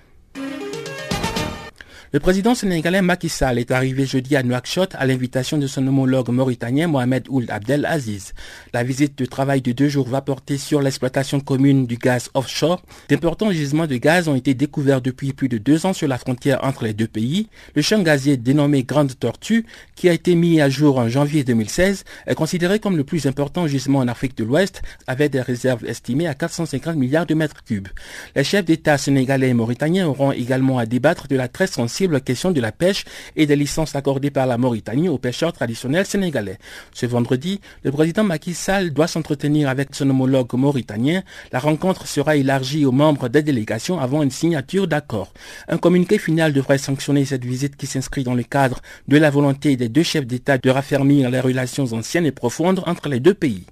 [2.11, 6.30] Le président sénégalais Macky Sall est arrivé jeudi à Nouakchott à l'invitation de son homologue
[6.30, 8.32] mauritanien Mohamed Ould Abdel Aziz.
[8.72, 12.80] La visite de travail de deux jours va porter sur l'exploitation commune du gaz offshore.
[13.11, 16.64] D'importants gisements de gaz ont été découverts depuis plus de deux ans sur la frontière
[16.64, 17.48] entre les deux pays.
[17.74, 22.04] Le champ gazier dénommé Grande Tortue, qui a été mis à jour en janvier 2016,
[22.26, 26.26] est considéré comme le plus important gisement en Afrique de l'Ouest, avec des réserves estimées
[26.26, 27.88] à 450 milliards de mètres cubes.
[28.34, 32.20] Les chefs d'État sénégalais et mauritaniens auront également à débattre de la très sensible la
[32.20, 33.05] question de la pêche
[33.36, 36.59] et des licences accordées par la Mauritanie aux pêcheurs traditionnels sénégalais.
[36.94, 41.22] Ce vendredi, le président Macky Sall doit s'entretenir avec son homologue mauritanien.
[41.53, 45.32] La rencontre sera élargie aux membres des délégations avant une signature d'accord.
[45.68, 49.76] Un communiqué final devrait sanctionner cette visite qui s'inscrit dans le cadre de la volonté
[49.76, 53.64] des deux chefs d'État de raffermir les relations anciennes et profondes entre les deux pays.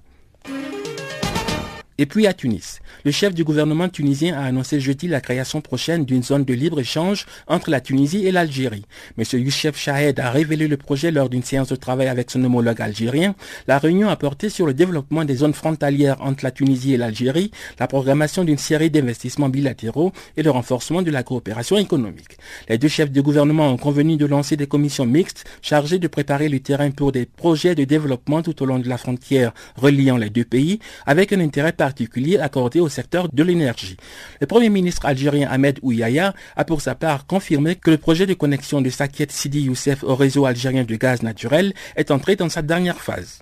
[1.99, 6.05] Et puis à Tunis, le chef du gouvernement tunisien a annoncé jeudi la création prochaine
[6.05, 8.85] d'une zone de libre-échange entre la Tunisie et l'Algérie.
[9.17, 9.23] M.
[9.39, 13.33] Youssef Chahed a révélé le projet lors d'une séance de travail avec son homologue algérien.
[13.67, 17.49] La réunion a porté sur le développement des zones frontalières entre la Tunisie et l'Algérie,
[17.79, 22.37] la programmation d'une série d'investissements bilatéraux et le renforcement de la coopération économique.
[22.69, 26.47] Les deux chefs de gouvernement ont convenu de lancer des commissions mixtes chargées de préparer
[26.47, 30.29] le terrain pour des projets de développement tout au long de la frontière reliant les
[30.29, 33.95] deux pays avec un intérêt particulier accordé au secteur de l'énergie.
[34.41, 38.33] Le Premier ministre algérien Ahmed Ouyaya a pour sa part confirmé que le projet de
[38.33, 42.61] connexion de Sakiet Sidi Youssef au réseau algérien de gaz naturel est entré dans sa
[42.61, 43.39] dernière phase.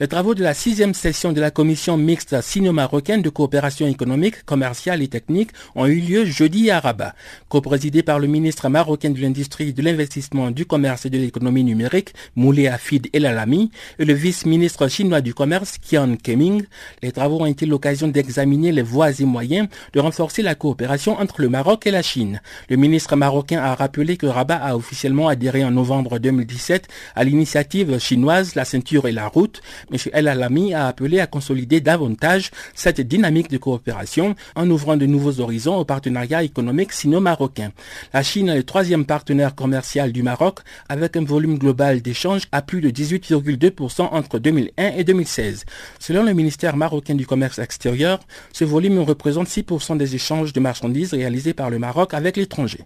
[0.00, 5.02] Les travaux de la sixième session de la commission mixte sino-marocaine de coopération économique, commerciale
[5.02, 7.14] et technique ont eu lieu jeudi à Rabat.
[7.48, 12.12] Co-présidé par le ministre marocain de l'Industrie, de l'Investissement, du Commerce et de l'Économie numérique,
[12.34, 13.70] Moulé Afid El Alami,
[14.00, 16.64] et le vice-ministre chinois du Commerce, Kian Keming,
[17.00, 21.40] les travaux ont été l'occasion d'examiner les voies et moyens de renforcer la coopération entre
[21.40, 22.40] le Maroc et la Chine.
[22.68, 28.00] Le ministre marocain a rappelé que Rabat a officiellement adhéré en novembre 2017 à l'initiative
[28.00, 29.62] chinoise La ceinture et la route,
[29.92, 29.98] M.
[30.12, 35.40] El Alami a appelé à consolider davantage cette dynamique de coopération en ouvrant de nouveaux
[35.40, 37.72] horizons au partenariat économique sino-marocain.
[38.12, 42.62] La Chine est le troisième partenaire commercial du Maroc avec un volume global d'échanges à
[42.62, 45.64] plus de 18,2% entre 2001 et 2016.
[45.98, 48.20] Selon le ministère marocain du commerce extérieur,
[48.52, 52.84] ce volume représente 6% des échanges de marchandises réalisés par le Maroc avec l'étranger.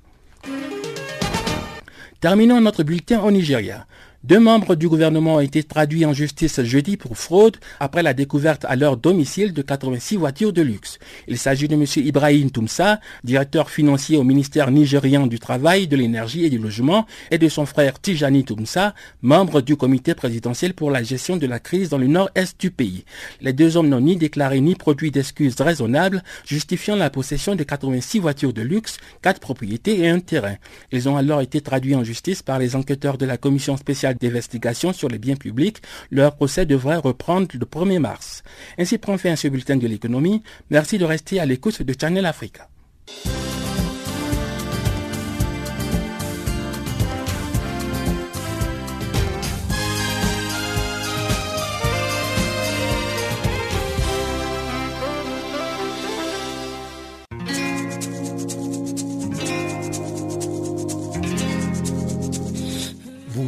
[2.20, 3.86] Terminons notre bulletin au Nigeria.
[4.24, 8.64] Deux membres du gouvernement ont été traduits en justice jeudi pour fraude après la découverte
[8.68, 10.98] à leur domicile de 86 voitures de luxe.
[11.28, 11.84] Il s'agit de M.
[12.04, 17.38] Ibrahim Toumsa, directeur financier au ministère nigérian du Travail, de l'Énergie et du Logement, et
[17.38, 18.92] de son frère Tijani Toumsa,
[19.22, 23.04] membre du comité présidentiel pour la gestion de la crise dans le nord-est du pays.
[23.40, 28.18] Les deux hommes n'ont ni déclaré ni produit d'excuses raisonnables justifiant la possession de 86
[28.18, 30.56] voitures de luxe, quatre propriétés et un terrain.
[30.90, 34.92] Ils ont alors été traduits en justice par les enquêteurs de la commission spéciale d'investigation
[34.92, 35.78] sur les biens publics,
[36.10, 38.42] leur procès devrait reprendre le 1er mars.
[38.78, 40.42] Ainsi prend fin ce bulletin de l'économie.
[40.70, 42.68] Merci de rester à l'écoute de Channel Africa.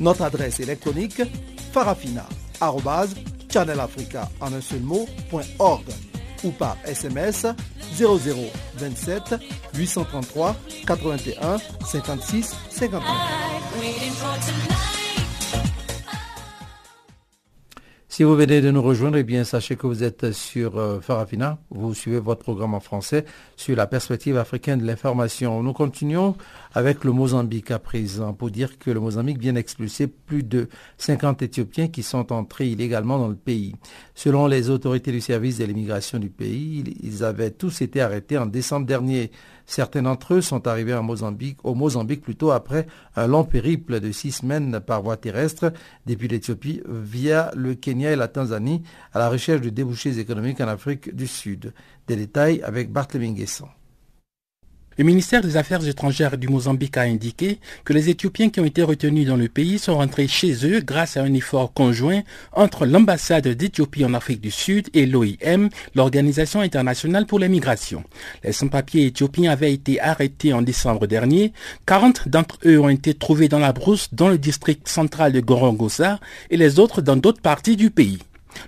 [0.00, 1.22] Notre adresse électronique
[1.72, 2.26] farafina
[3.52, 4.82] channelafrica en un seul
[6.44, 7.46] ou par SMS
[7.96, 9.34] 0027
[9.74, 14.97] 833 81 56 59.
[18.18, 21.60] Si vous venez de nous rejoindre, eh bien, sachez que vous êtes sur euh, Farafina.
[21.70, 25.62] Vous suivez votre programme en français sur la perspective africaine de l'information.
[25.62, 26.34] Nous continuons
[26.74, 31.42] avec le Mozambique à présent pour dire que le Mozambique vient d'expulser plus de 50
[31.42, 33.76] Éthiopiens qui sont entrés illégalement dans le pays.
[34.16, 38.46] Selon les autorités du service de l'immigration du pays, ils avaient tous été arrêtés en
[38.46, 39.30] décembre dernier.
[39.68, 44.10] Certains d'entre eux sont arrivés en Mozambique, au Mozambique plutôt après un long périple de
[44.12, 45.74] six semaines par voie terrestre
[46.06, 50.68] depuis l'Éthiopie via le Kenya et la Tanzanie à la recherche de débouchés économiques en
[50.68, 51.74] Afrique du Sud.
[52.06, 53.68] Des détails avec Barthélémy Guesson.
[54.98, 58.82] Le ministère des Affaires étrangères du Mozambique a indiqué que les Éthiopiens qui ont été
[58.82, 62.22] retenus dans le pays sont rentrés chez eux grâce à un effort conjoint
[62.52, 68.02] entre l'ambassade d'Éthiopie en Afrique du Sud et l'OIM, l'Organisation internationale pour les migrations.
[68.42, 71.52] Les sans-papiers éthiopiens avaient été arrêtés en décembre dernier.
[71.86, 76.18] 40 d'entre eux ont été trouvés dans la brousse dans le district central de Gorongosa
[76.50, 78.18] et les autres dans d'autres parties du pays.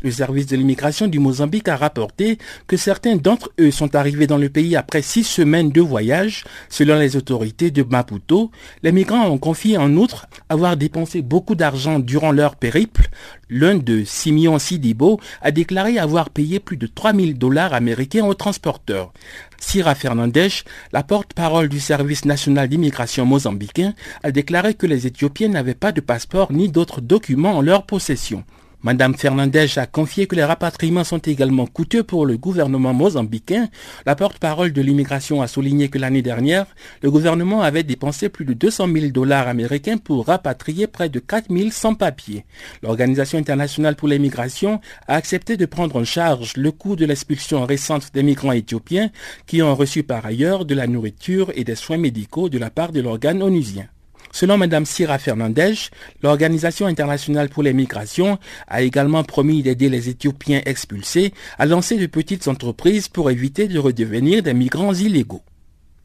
[0.02, 4.38] Le service de l'immigration du Mozambique a rapporté que certains d'entre eux sont arrivés dans
[4.38, 6.44] le pays après six semaines de voyage.
[6.68, 8.50] Selon les autorités de Maputo,
[8.82, 13.08] les migrants ont confié en outre avoir dépensé beaucoup d'argent durant leur périple.
[13.48, 19.12] L'un de Simeon Sidibo a déclaré avoir payé plus de 3000 dollars américains aux transporteurs.
[19.58, 20.48] Sira Fernandez,
[20.92, 26.00] la porte-parole du service national d'immigration mozambicain, a déclaré que les Éthiopiens n'avaient pas de
[26.00, 28.44] passeport ni d'autres documents en leur possession.
[28.82, 33.68] Madame Fernandez a confié que les rapatriements sont également coûteux pour le gouvernement mozambicain.
[34.06, 36.64] La porte-parole de l'immigration a souligné que l'année dernière,
[37.02, 41.54] le gouvernement avait dépensé plus de 200 000 dollars américains pour rapatrier près de 4
[41.54, 42.46] 000 sans-papiers.
[42.82, 48.14] L'Organisation internationale pour l'immigration a accepté de prendre en charge le coût de l'expulsion récente
[48.14, 49.10] des migrants éthiopiens
[49.46, 52.92] qui ont reçu par ailleurs de la nourriture et des soins médicaux de la part
[52.92, 53.88] de l'organe onusien.
[54.32, 55.74] Selon Mme Sira Fernandez,
[56.22, 62.06] l'Organisation internationale pour les migrations a également promis d'aider les Éthiopiens expulsés à lancer de
[62.06, 65.42] petites entreprises pour éviter de redevenir des migrants illégaux.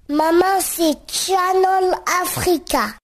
[0.09, 2.95] Maman, c'est Channel Africa.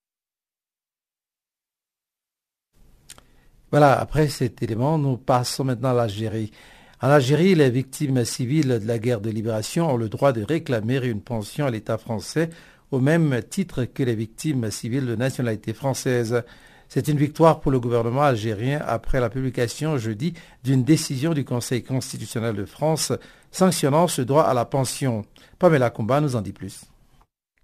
[3.70, 6.52] Voilà, après cet élément, nous passons maintenant à l'Algérie.
[7.00, 11.04] En Algérie, les victimes civiles de la guerre de libération ont le droit de réclamer
[11.04, 12.50] une pension à l'État français
[12.92, 16.44] au même titre que les victimes civiles de nationalité française.
[16.88, 21.82] C'est une victoire pour le gouvernement algérien après la publication jeudi d'une décision du Conseil
[21.82, 23.12] constitutionnel de France
[23.50, 25.24] sanctionnant ce droit à la pension.
[25.58, 26.84] Pamela Comba nous en dit plus.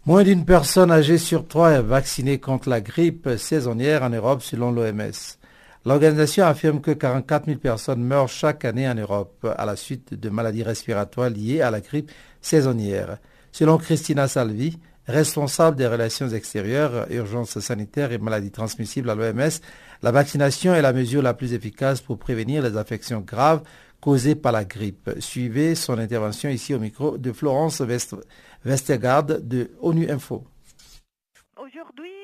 [0.06, 4.70] Moins d'une personne âgée sur trois est vaccinée contre la grippe saisonnière en Europe selon
[4.72, 5.38] l'OMS.
[5.86, 10.30] L'organisation affirme que 44 000 personnes meurent chaque année en Europe à la suite de
[10.30, 12.12] maladies respiratoires liées à la grippe
[12.42, 13.18] saisonnière.
[13.54, 14.78] Selon Christina Salvi,
[15.12, 19.60] responsable des relations extérieures, urgences sanitaires et maladies transmissibles à l'OMS,
[20.02, 23.62] la vaccination est la mesure la plus efficace pour prévenir les affections graves
[24.00, 25.12] causées par la grippe.
[25.20, 27.84] Suivez son intervention ici au micro de Florence
[28.66, 30.44] Westergaard de ONU Info.
[31.56, 32.21] Aujourd'hui,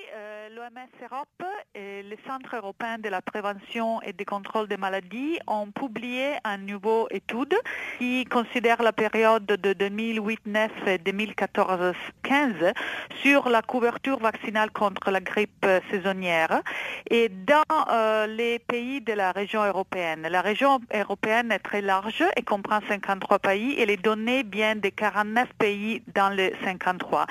[0.55, 1.43] l'OMS Europe
[1.75, 6.65] et le Centre européen de la prévention et du contrôle des maladies ont publié une
[6.65, 7.55] nouvelle étude
[7.97, 12.73] qui considère la période de 2008-9 et 2014-15
[13.21, 16.61] sur la couverture vaccinale contre la grippe saisonnière
[17.09, 20.27] et dans euh, les pays de la région européenne.
[20.29, 24.89] La région européenne est très large et comprend 53 pays et les données viennent de
[24.89, 27.25] 49 pays dans les 53.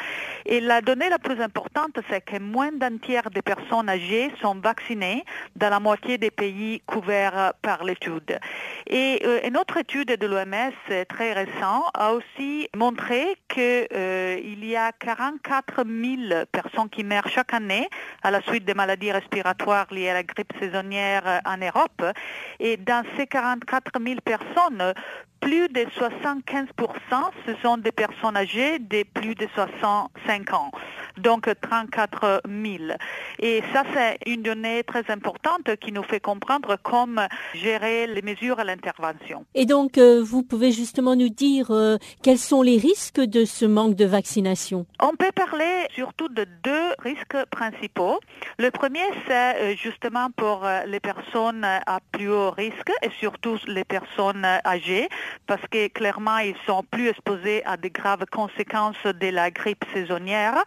[0.44, 4.54] Et la donnée la plus importante, c'est que moins d'un tiers des personnes âgées sont
[4.56, 8.38] vaccinées dans la moitié des pays couverts par l'étude.
[8.86, 14.76] Et euh, une autre étude de l'OMS très récente a aussi montré qu'il euh, y
[14.76, 17.88] a 44 000 personnes qui meurent chaque année
[18.22, 22.04] à la suite des maladies respiratoires liées à la grippe saisonnière en Europe.
[22.60, 24.94] Et dans ces 44 000 personnes,
[25.40, 26.66] plus de 75%
[27.46, 30.70] ce sont des personnes âgées de plus de 65 ans,
[31.18, 32.98] donc 34 000.
[33.38, 38.58] Et ça, c'est une donnée très importante qui nous fait comprendre comment gérer les mesures
[38.58, 39.44] à l'intervention.
[39.54, 43.64] Et donc, euh, vous pouvez justement nous dire euh, quels sont les risques de ce
[43.64, 44.86] manque de vaccination?
[45.00, 48.20] On peut parler surtout de deux risques principaux.
[48.58, 53.84] Le premier, c'est euh, justement pour les personnes à plus haut risque et surtout les
[53.84, 55.08] personnes âgées
[55.46, 60.62] parce que clairement, ils sont plus exposés à des graves conséquences de la grippe saisonnière.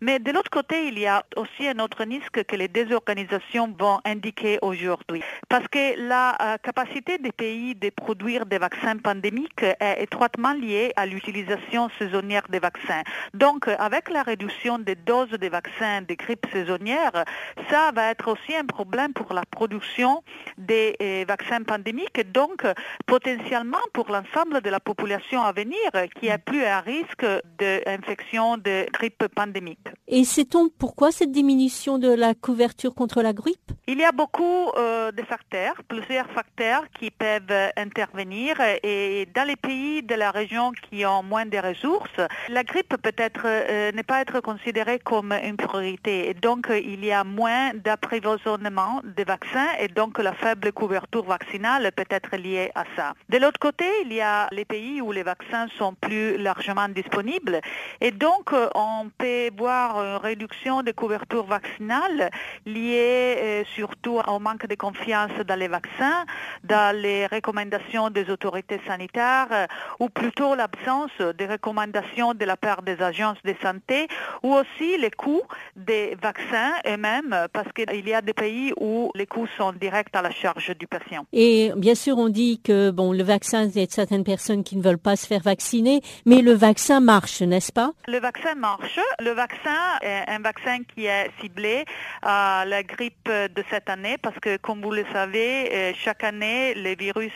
[0.00, 3.74] Mais de l'autre côté, il y a aussi un autre risque que les deux organisations
[3.78, 5.22] vont indiquer aujourd'hui.
[5.48, 10.92] Parce que la euh, capacité des pays de produire des vaccins pandémiques est étroitement liée
[10.96, 13.02] à l'utilisation saisonnière des vaccins.
[13.32, 17.24] Donc, avec la réduction des doses des vaccins de grippe saisonnière,
[17.70, 20.22] ça va être aussi un problème pour la production
[20.58, 22.20] des euh, vaccins pandémiques.
[22.32, 22.64] Donc,
[23.06, 25.78] potentiellement pour l'ensemble de la population à venir
[26.18, 27.26] qui est plus à risque
[27.58, 29.88] d'infection de grippe pandémique.
[30.08, 33.72] Et sait-on pourquoi cette diminution de la couverture contre la grippe?
[33.86, 39.56] Il y a beaucoup euh, de facteurs, plusieurs facteurs qui peuvent intervenir et dans les
[39.56, 42.20] pays de la région qui ont moins de ressources,
[42.50, 47.12] la grippe peut-être euh, ne pas être considérée comme une priorité et donc il y
[47.12, 52.84] a moins d'approvisionnement de vaccins et donc la faible couverture vaccinale peut être liée à
[52.96, 53.14] ça.
[53.30, 57.60] De l'autre côté, il y a les pays où les vaccins sont plus largement disponibles
[58.02, 61.13] et donc euh, on peut voir une réduction de couverture
[61.46, 62.30] vaccinale
[62.66, 66.24] liée euh, surtout au manque de confiance dans les vaccins,
[66.62, 69.66] dans les recommandations des autorités sanitaires euh,
[70.00, 74.08] ou plutôt l'absence des recommandations de la part des agences de santé
[74.42, 75.42] ou aussi les coûts
[75.76, 80.22] des vaccins eux-mêmes parce qu'il y a des pays où les coûts sont directs à
[80.22, 81.26] la charge du patient.
[81.32, 84.76] Et bien sûr, on dit que bon, le vaccin, il y a certaines personnes qui
[84.76, 87.92] ne veulent pas se faire vacciner, mais le vaccin marche, n'est-ce pas?
[88.08, 88.98] Le vaccin marche.
[89.20, 91.84] Le vaccin vaccin est un vaccin qui est ciblé
[92.22, 96.94] à la grippe de cette année parce que, comme vous le savez, chaque année, les
[96.94, 97.32] virus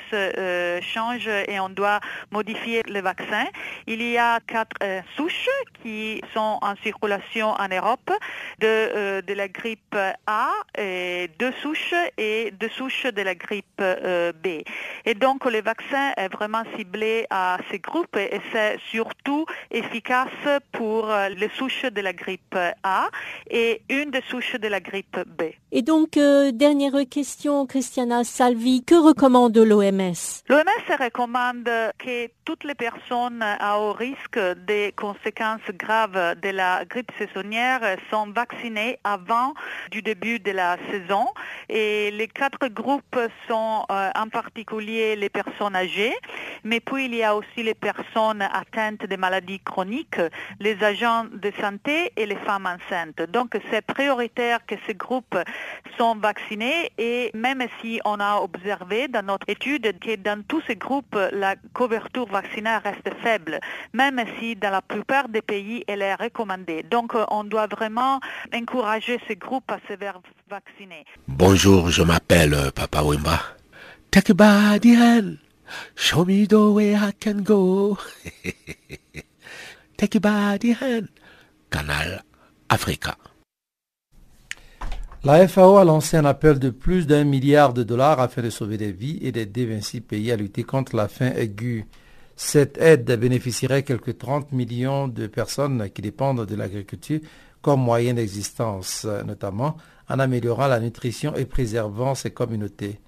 [0.83, 2.01] changent et on doit
[2.31, 3.47] modifier le vaccin.
[3.87, 4.77] Il y a quatre
[5.17, 5.49] souches
[5.83, 8.11] qui sont en circulation en Europe
[8.59, 9.97] de, de la grippe
[10.27, 13.83] A, et deux souches et deux souches de la grippe
[14.43, 14.47] B.
[15.05, 20.29] Et donc, le vaccin est vraiment ciblé à ces groupes et c'est surtout efficace
[20.73, 23.09] pour euh, les souches de la grippe A
[23.51, 25.43] et une des souches de la grippe B.
[25.73, 31.69] Et donc, euh, dernière question, Christiana Salvi, que recommande l'OMS L'OMS recommande
[31.99, 38.29] que toutes les personnes à haut risque des conséquences graves de la grippe saisonnière sont
[38.29, 39.53] vaccinées avant
[39.91, 41.27] du début de la saison.
[41.69, 46.15] Et les quatre groupes sont euh, en particulier les personnes âgées,
[46.65, 50.23] mais puis il y a aussi les personnes atteintes de maladies chroniques,
[50.59, 53.31] les agents de santé et les femmes enceintes.
[53.31, 55.37] Donc c'est prioritaire que ces groupes
[55.99, 60.77] sont vaccinés et même si on a observé dans notre étude que dans tous ces
[60.77, 63.61] groupes la couverture vaccinale reste faible,
[63.93, 66.83] même si dans la plupart des pays elle est recommandée.
[66.95, 68.21] Donc on doit vraiment
[68.55, 71.05] encourager ces groupes à se faire vacciner.
[71.27, 73.39] Bonjour, je m'appelle euh, Papa Wimba.
[74.11, 74.33] Take
[75.95, 77.99] Show me the way I can go.
[79.99, 81.09] Take hand.
[81.71, 82.23] Canal
[82.71, 83.17] Africa.
[85.25, 88.79] La FAO a lancé un appel de plus d'un milliard de dollars afin de sauver
[88.79, 91.87] des vies et d'aider 26 pays à lutter contre la faim aiguë.
[92.41, 97.19] Cette aide bénéficierait quelques 30 millions de personnes qui dépendent de l'agriculture
[97.63, 99.77] comme moyen d'existence, notamment
[100.09, 103.01] en améliorant la nutrition et préservant ces communautés.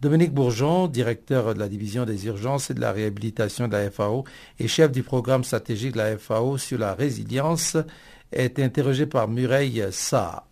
[0.00, 4.22] Dominique Bourgeon, directeur de la division des urgences et de la réhabilitation de la FAO
[4.60, 7.76] et chef du programme stratégique de la FAO sur la résilience,
[8.30, 10.47] est interrogé par Mureille Sa.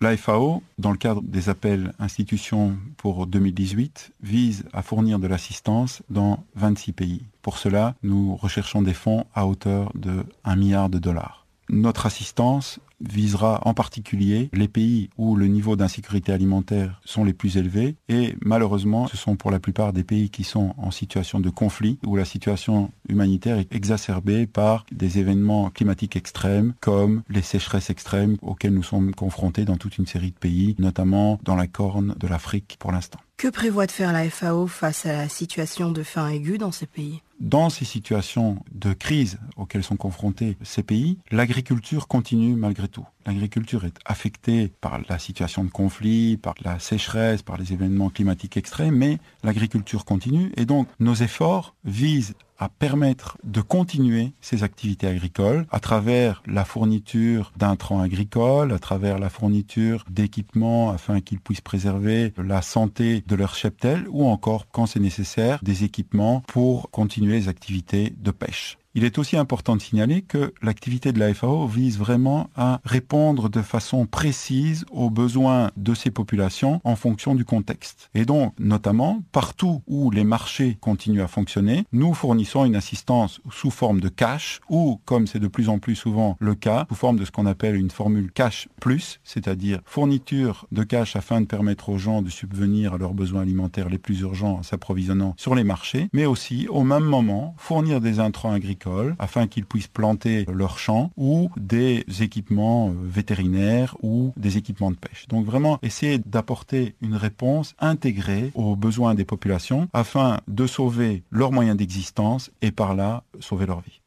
[0.00, 6.02] La FAO, dans le cadre des appels institutions pour 2018, vise à fournir de l'assistance
[6.08, 7.22] dans 26 pays.
[7.42, 11.47] Pour cela, nous recherchons des fonds à hauteur de 1 milliard de dollars.
[11.68, 17.56] Notre assistance visera en particulier les pays où le niveau d'insécurité alimentaire sont les plus
[17.56, 21.50] élevés et malheureusement ce sont pour la plupart des pays qui sont en situation de
[21.50, 27.90] conflit où la situation humanitaire est exacerbée par des événements climatiques extrêmes comme les sécheresses
[27.90, 32.14] extrêmes auxquelles nous sommes confrontés dans toute une série de pays, notamment dans la corne
[32.18, 33.20] de l'Afrique pour l'instant.
[33.36, 36.86] Que prévoit de faire la FAO face à la situation de faim aiguë dans ces
[36.86, 37.22] pays?
[37.40, 43.06] Dans ces situations de crise auxquelles sont confrontés ces pays, l'agriculture continue malgré tout.
[43.26, 48.56] L'agriculture est affectée par la situation de conflit, par la sécheresse, par les événements climatiques
[48.56, 55.06] extrêmes, mais l'agriculture continue et donc nos efforts visent à permettre de continuer ces activités
[55.06, 61.60] agricoles à travers la fourniture d'intrants agricoles, à travers la fourniture d'équipements afin qu'ils puissent
[61.60, 67.38] préserver la santé de leur cheptel ou encore, quand c'est nécessaire, des équipements pour continuer
[67.38, 68.78] les activités de pêche.
[68.98, 73.48] Il est aussi important de signaler que l'activité de la FAO vise vraiment à répondre
[73.48, 78.10] de façon précise aux besoins de ces populations en fonction du contexte.
[78.16, 83.70] Et donc, notamment, partout où les marchés continuent à fonctionner, nous fournissons une assistance sous
[83.70, 87.20] forme de cash ou, comme c'est de plus en plus souvent le cas, sous forme
[87.20, 91.90] de ce qu'on appelle une formule cash plus, c'est-à-dire fourniture de cash afin de permettre
[91.90, 95.62] aux gens de subvenir à leurs besoins alimentaires les plus urgents en s'approvisionnant sur les
[95.62, 98.87] marchés, mais aussi, au même moment, fournir des intrants agricoles
[99.18, 104.96] afin qu'ils puissent planter leurs champs ou des équipements euh, vétérinaires ou des équipements de
[104.96, 105.26] pêche.
[105.28, 111.52] Donc vraiment essayer d'apporter une réponse intégrée aux besoins des populations afin de sauver leurs
[111.52, 114.00] moyens d'existence et par là sauver leur vie.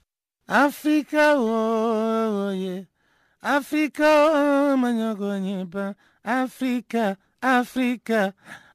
[0.47, 2.51] Africa, oh,
[3.41, 4.75] Africa,
[6.23, 8.33] Africa, Africa,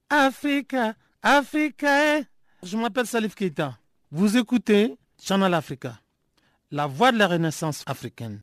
[0.09, 2.21] Africa, Africa.
[2.63, 3.79] Je m'appelle Salif Keita.
[4.11, 6.01] Vous écoutez Channel Africa,
[6.71, 8.41] la voix de la renaissance africaine.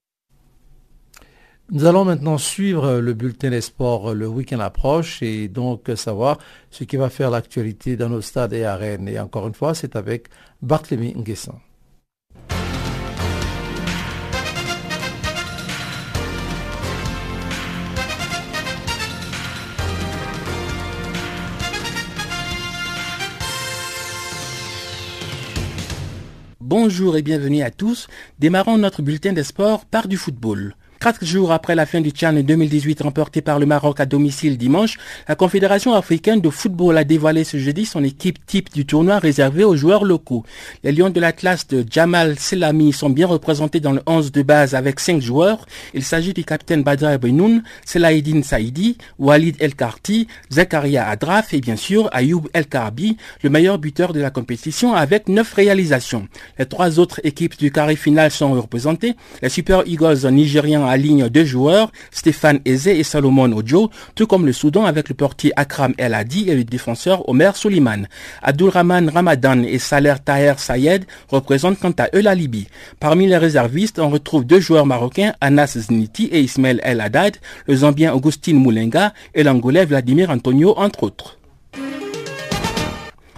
[1.72, 4.14] Nous allons maintenant suivre le bulletin des sports.
[4.14, 6.38] Le week-end approche et donc savoir
[6.70, 9.08] ce qui va faire l'actualité dans nos stades et arènes.
[9.08, 10.28] Et encore une fois, c'est avec
[10.62, 11.60] Barthélemy Nguessan.
[26.76, 28.08] Bonjour et bienvenue à tous.
[28.40, 30.74] Démarrons notre bulletin des sports par du football.
[31.04, 34.98] Quatre jours après la fin du Tchad 2018 remporté par le Maroc à domicile dimanche,
[35.28, 39.66] la Confédération africaine de football a dévoilé ce jeudi son équipe type du tournoi réservé
[39.66, 40.46] aux joueurs locaux.
[40.82, 44.76] Les Lions de l'Atlas de Jamal Selami sont bien représentés dans le 11 de base
[44.76, 45.66] avec cinq joueurs.
[45.94, 51.76] Il s'agit du capitaine Badra Benoun, Selaidine Saidi, Walid El Karti, Zakaria Adraf et bien
[51.76, 56.30] sûr Ayoub El Karbi, le meilleur buteur de la compétition avec neuf réalisations.
[56.58, 59.18] Les trois autres équipes du carré final sont représentées.
[59.42, 64.54] Les Super Eagles nigériens alignent deux joueurs, Stéphane Eze et Salomon Ojo, tout comme le
[64.54, 68.08] Soudan avec le portier Akram El Hadi et le défenseur Omer Suleiman.
[68.42, 72.68] Abdulrahman Ramadan et Saler Taher Sayed représentent quant à eux la Libye.
[73.00, 77.38] Parmi les réservistes, on retrouve deux joueurs marocains, Anas Zniti et Ismail El Haddad,
[77.68, 81.38] le Zambien Augustin Moulenga et l'Angolais Vladimir Antonio, entre autres.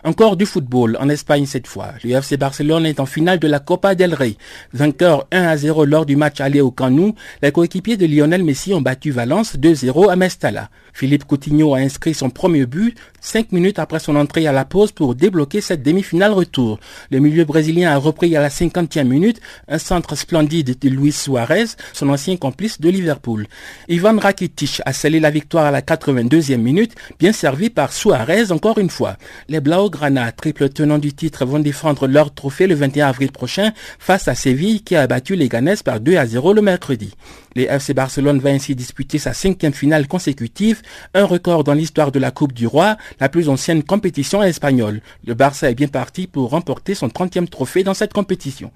[0.05, 1.93] Encore du football en Espagne cette fois.
[2.03, 4.37] Le FC Barcelone est en finale de la Copa del Rey.
[4.71, 8.43] Vainqueur 1 à 0 lors du match aller au Camp Nou, les coéquipiers de Lionel
[8.43, 10.69] Messi ont battu Valence 2-0 à Mestalla.
[10.93, 14.91] Philippe Coutinho a inscrit son premier but cinq minutes après son entrée à la pause
[14.91, 16.79] pour débloquer cette demi-finale retour.
[17.09, 21.65] Le milieu brésilien a repris à la 50e minute un centre splendide de Luis Suarez,
[21.91, 23.47] son ancien complice de Liverpool.
[23.89, 28.77] Ivan Rakitic a scellé la victoire à la 82e minute, bien servi par Suarez encore
[28.77, 29.17] une fois.
[29.95, 34.35] Blaugrana, triple tenant du titre, vont défendre leur trophée le 21 avril prochain face à
[34.35, 37.13] Séville qui a battu les Ganes par 2 à 0 le mercredi.
[37.55, 40.81] Le FC Barcelone va ainsi disputer sa cinquième finale consécutive,
[41.13, 44.99] un record dans l'histoire de la Coupe du Roi, la plus ancienne compétition espagnole.
[45.25, 48.71] Le Barça est bien parti pour remporter son 30e trophée dans cette compétition.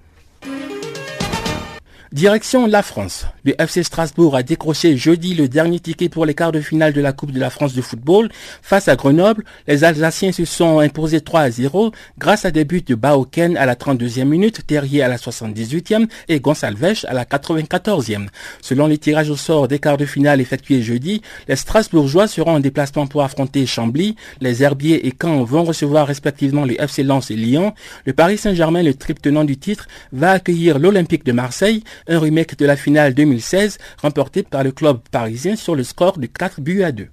[2.12, 3.28] Direction la France.
[3.45, 7.01] Le FC Strasbourg a décroché jeudi le dernier ticket pour les quarts de finale de
[7.01, 8.30] la Coupe de la France de football.
[8.64, 12.82] Face à Grenoble, les Alsaciens se sont imposés 3 à 0 grâce à des buts
[12.82, 18.30] de Baoken à la 32e minute, Terrier à la 78e et Gonsalves à la 94e.
[18.60, 22.60] Selon les tirages au sort des quarts de finale effectués jeudi, les Strasbourgeois seront en
[22.60, 27.36] déplacement pour affronter Chambly, les Herbiers et Caen vont recevoir respectivement les FC Lens et
[27.36, 27.76] Lyon.
[28.05, 32.57] Le Paris Saint-Germain, le triple tenant du titre, va accueillir l'Olympique de Marseille un remake
[32.57, 36.84] de la finale 2016 remportée par le club parisien sur le score de 4 buts
[36.84, 37.07] à 2.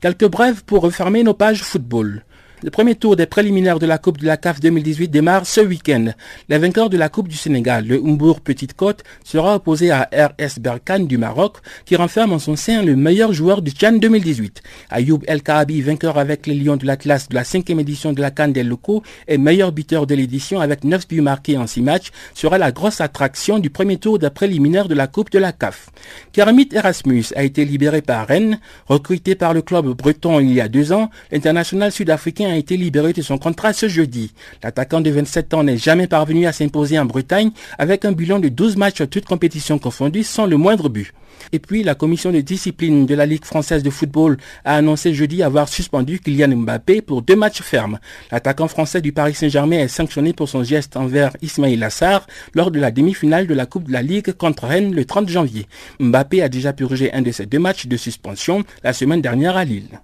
[0.00, 2.24] Quelques brèves pour refermer nos pages football.
[2.62, 6.06] Le premier tour des préliminaires de la Coupe de la CAF 2018 démarre ce week-end.
[6.48, 10.58] Le vainqueur de la Coupe du Sénégal, le Umbourg Petite Côte, sera opposé à RS
[10.58, 14.62] Berkane du Maroc, qui renferme en son sein le meilleur joueur du Tchad 2018.
[14.88, 18.30] Ayoub El Kaabi, vainqueur avec les Lions de l'Atlas de la cinquième édition de la
[18.30, 22.10] Cannes des locaux et meilleur buteur de l'édition avec 9 buts marqués en 6 matchs,
[22.32, 25.90] sera la grosse attraction du premier tour des préliminaires de la Coupe de la CAF.
[26.32, 30.68] Kermit Erasmus a été libéré par Rennes, recruté par le club breton il y a
[30.68, 34.32] deux ans, l'international sud-africain a été libéré de son contrat ce jeudi.
[34.62, 38.48] L'attaquant de 27 ans n'est jamais parvenu à s'imposer en Bretagne avec un bilan de
[38.48, 41.12] 12 matchs toutes compétitions confondues sans le moindre but.
[41.52, 45.42] Et puis, la commission de discipline de la Ligue française de football a annoncé jeudi
[45.42, 47.98] avoir suspendu Kylian Mbappé pour deux matchs fermes.
[48.32, 52.80] L'attaquant français du Paris Saint-Germain est sanctionné pour son geste envers Ismail Assar lors de
[52.80, 55.66] la demi-finale de la Coupe de la Ligue contre Rennes le 30 janvier.
[56.00, 59.64] Mbappé a déjà purgé un de ses deux matchs de suspension la semaine dernière à
[59.64, 60.00] Lille.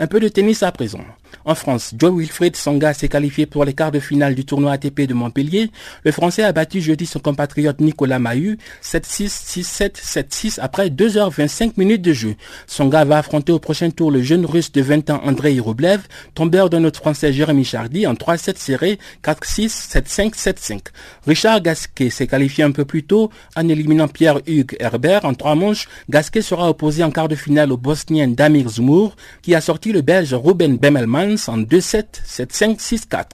[0.00, 1.00] Un peu de tennis à présent.
[1.48, 5.06] En France, Joe Wilfried Songa s'est qualifié pour les quarts de finale du tournoi ATP
[5.06, 5.70] de Montpellier.
[6.04, 12.02] Le Français a battu jeudi son compatriote Nicolas Mahut 7-6, 6-7, 7-6 après 2h25 minutes
[12.02, 12.34] de jeu.
[12.66, 16.02] Songa va affronter au prochain tour le jeune russe de 20 ans Andrei Rublev,
[16.34, 20.80] tombeur de notre français Jérémy Chardy en 3-7 serré 4-6, 7-5, 7-5.
[21.26, 25.88] Richard Gasquet s'est qualifié un peu plus tôt en éliminant Pierre-Hugues Herbert en trois manches.
[26.10, 30.02] Gasquet sera opposé en quart de finale au Bosnien Damir Zmour qui a sorti le
[30.02, 33.24] Belge Ruben Bemelmans en 2-7, 7-5, 6-4.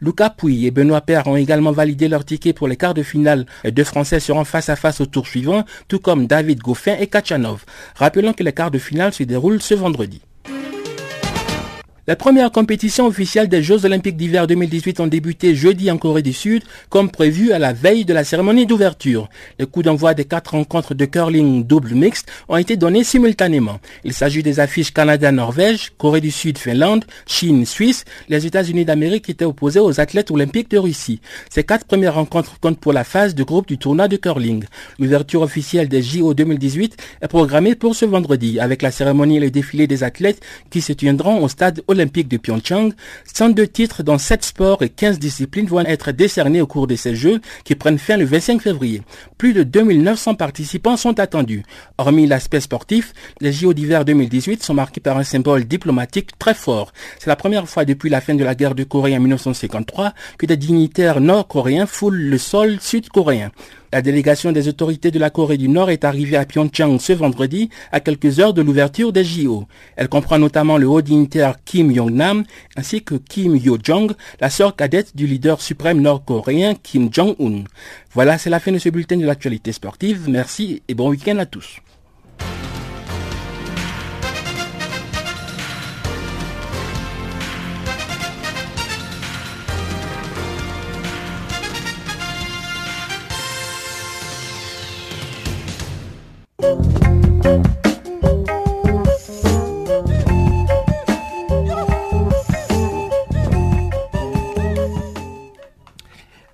[0.00, 3.46] Lucas Pouy et Benoît Père ont également validé leur ticket pour les quarts de finale.
[3.64, 7.08] Les deux Français seront face à face au tour suivant, tout comme David Goffin et
[7.08, 7.64] Kachanov.
[7.96, 10.20] Rappelons que les quarts de finale se déroulent ce vendredi.
[12.08, 16.32] La première compétition officielle des Jeux Olympiques d'hiver 2018 ont débuté jeudi en Corée du
[16.32, 19.28] Sud, comme prévu à la veille de la cérémonie d'ouverture.
[19.58, 23.78] Les coups d'envoi des quatre rencontres de curling double mixte ont été donnés simultanément.
[24.04, 28.06] Il s'agit des affiches Canada-Norvège, Corée du Sud-Finlande, Chine-Suisse.
[28.30, 31.20] Les États-Unis d'Amérique étaient opposés aux athlètes olympiques de Russie.
[31.50, 34.64] Ces quatre premières rencontres comptent pour la phase de groupe du tournoi de curling.
[34.98, 39.50] L'ouverture officielle des JO 2018 est programmée pour ce vendredi, avec la cérémonie et le
[39.50, 40.40] défilé des athlètes
[40.70, 42.92] qui se tiendront au stade olympique olympiques de Pyeongchang.
[43.32, 47.14] 102 titres dans 7 sports et 15 disciplines vont être décernés au cours de ces
[47.14, 49.02] Jeux qui prennent fin le 25 février.
[49.36, 51.64] Plus de 2900 participants sont attendus.
[51.98, 56.92] Hormis l'aspect sportif, les JO d'hiver 2018 sont marqués par un symbole diplomatique très fort.
[57.18, 60.46] C'est la première fois depuis la fin de la guerre de Corée en 1953 que
[60.46, 63.50] des dignitaires nord-coréens foulent le sol sud-coréen.
[63.90, 67.70] La délégation des autorités de la Corée du Nord est arrivée à Pyeongchang ce vendredi
[67.90, 69.66] à quelques heures de l'ouverture des JO.
[69.96, 72.44] Elle comprend notamment le haut dignitaire Kim Yong-nam
[72.76, 77.64] ainsi que Kim Yo-jong, la sœur cadette du leader suprême nord-coréen Kim Jong-un.
[78.12, 80.28] Voilà, c'est la fin de ce bulletin de l'actualité sportive.
[80.28, 81.78] Merci et bon week-end à tous.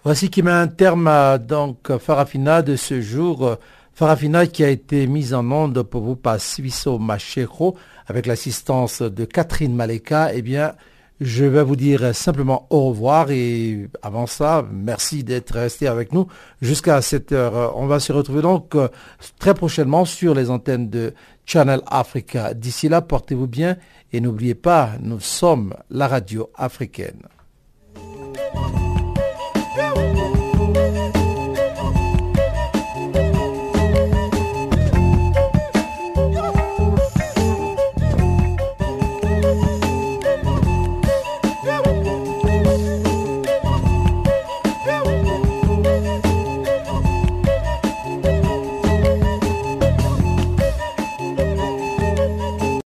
[0.04, 3.56] Voici qui met un terme à donc Farafina de ce jour.
[3.94, 7.74] Farafina qui a été mise en onde pour vous par Suisso Machero
[8.06, 10.34] avec l'assistance de Catherine Maleka.
[10.34, 10.74] Eh bien,
[11.24, 16.26] je vais vous dire simplement au revoir et avant ça, merci d'être resté avec nous
[16.60, 17.76] jusqu'à cette heure.
[17.76, 18.88] On va se retrouver donc euh,
[19.38, 21.14] très prochainement sur les antennes de
[21.46, 22.52] Channel Africa.
[22.52, 23.76] D'ici là, portez-vous bien
[24.12, 27.22] et n'oubliez pas, nous sommes la radio africaine.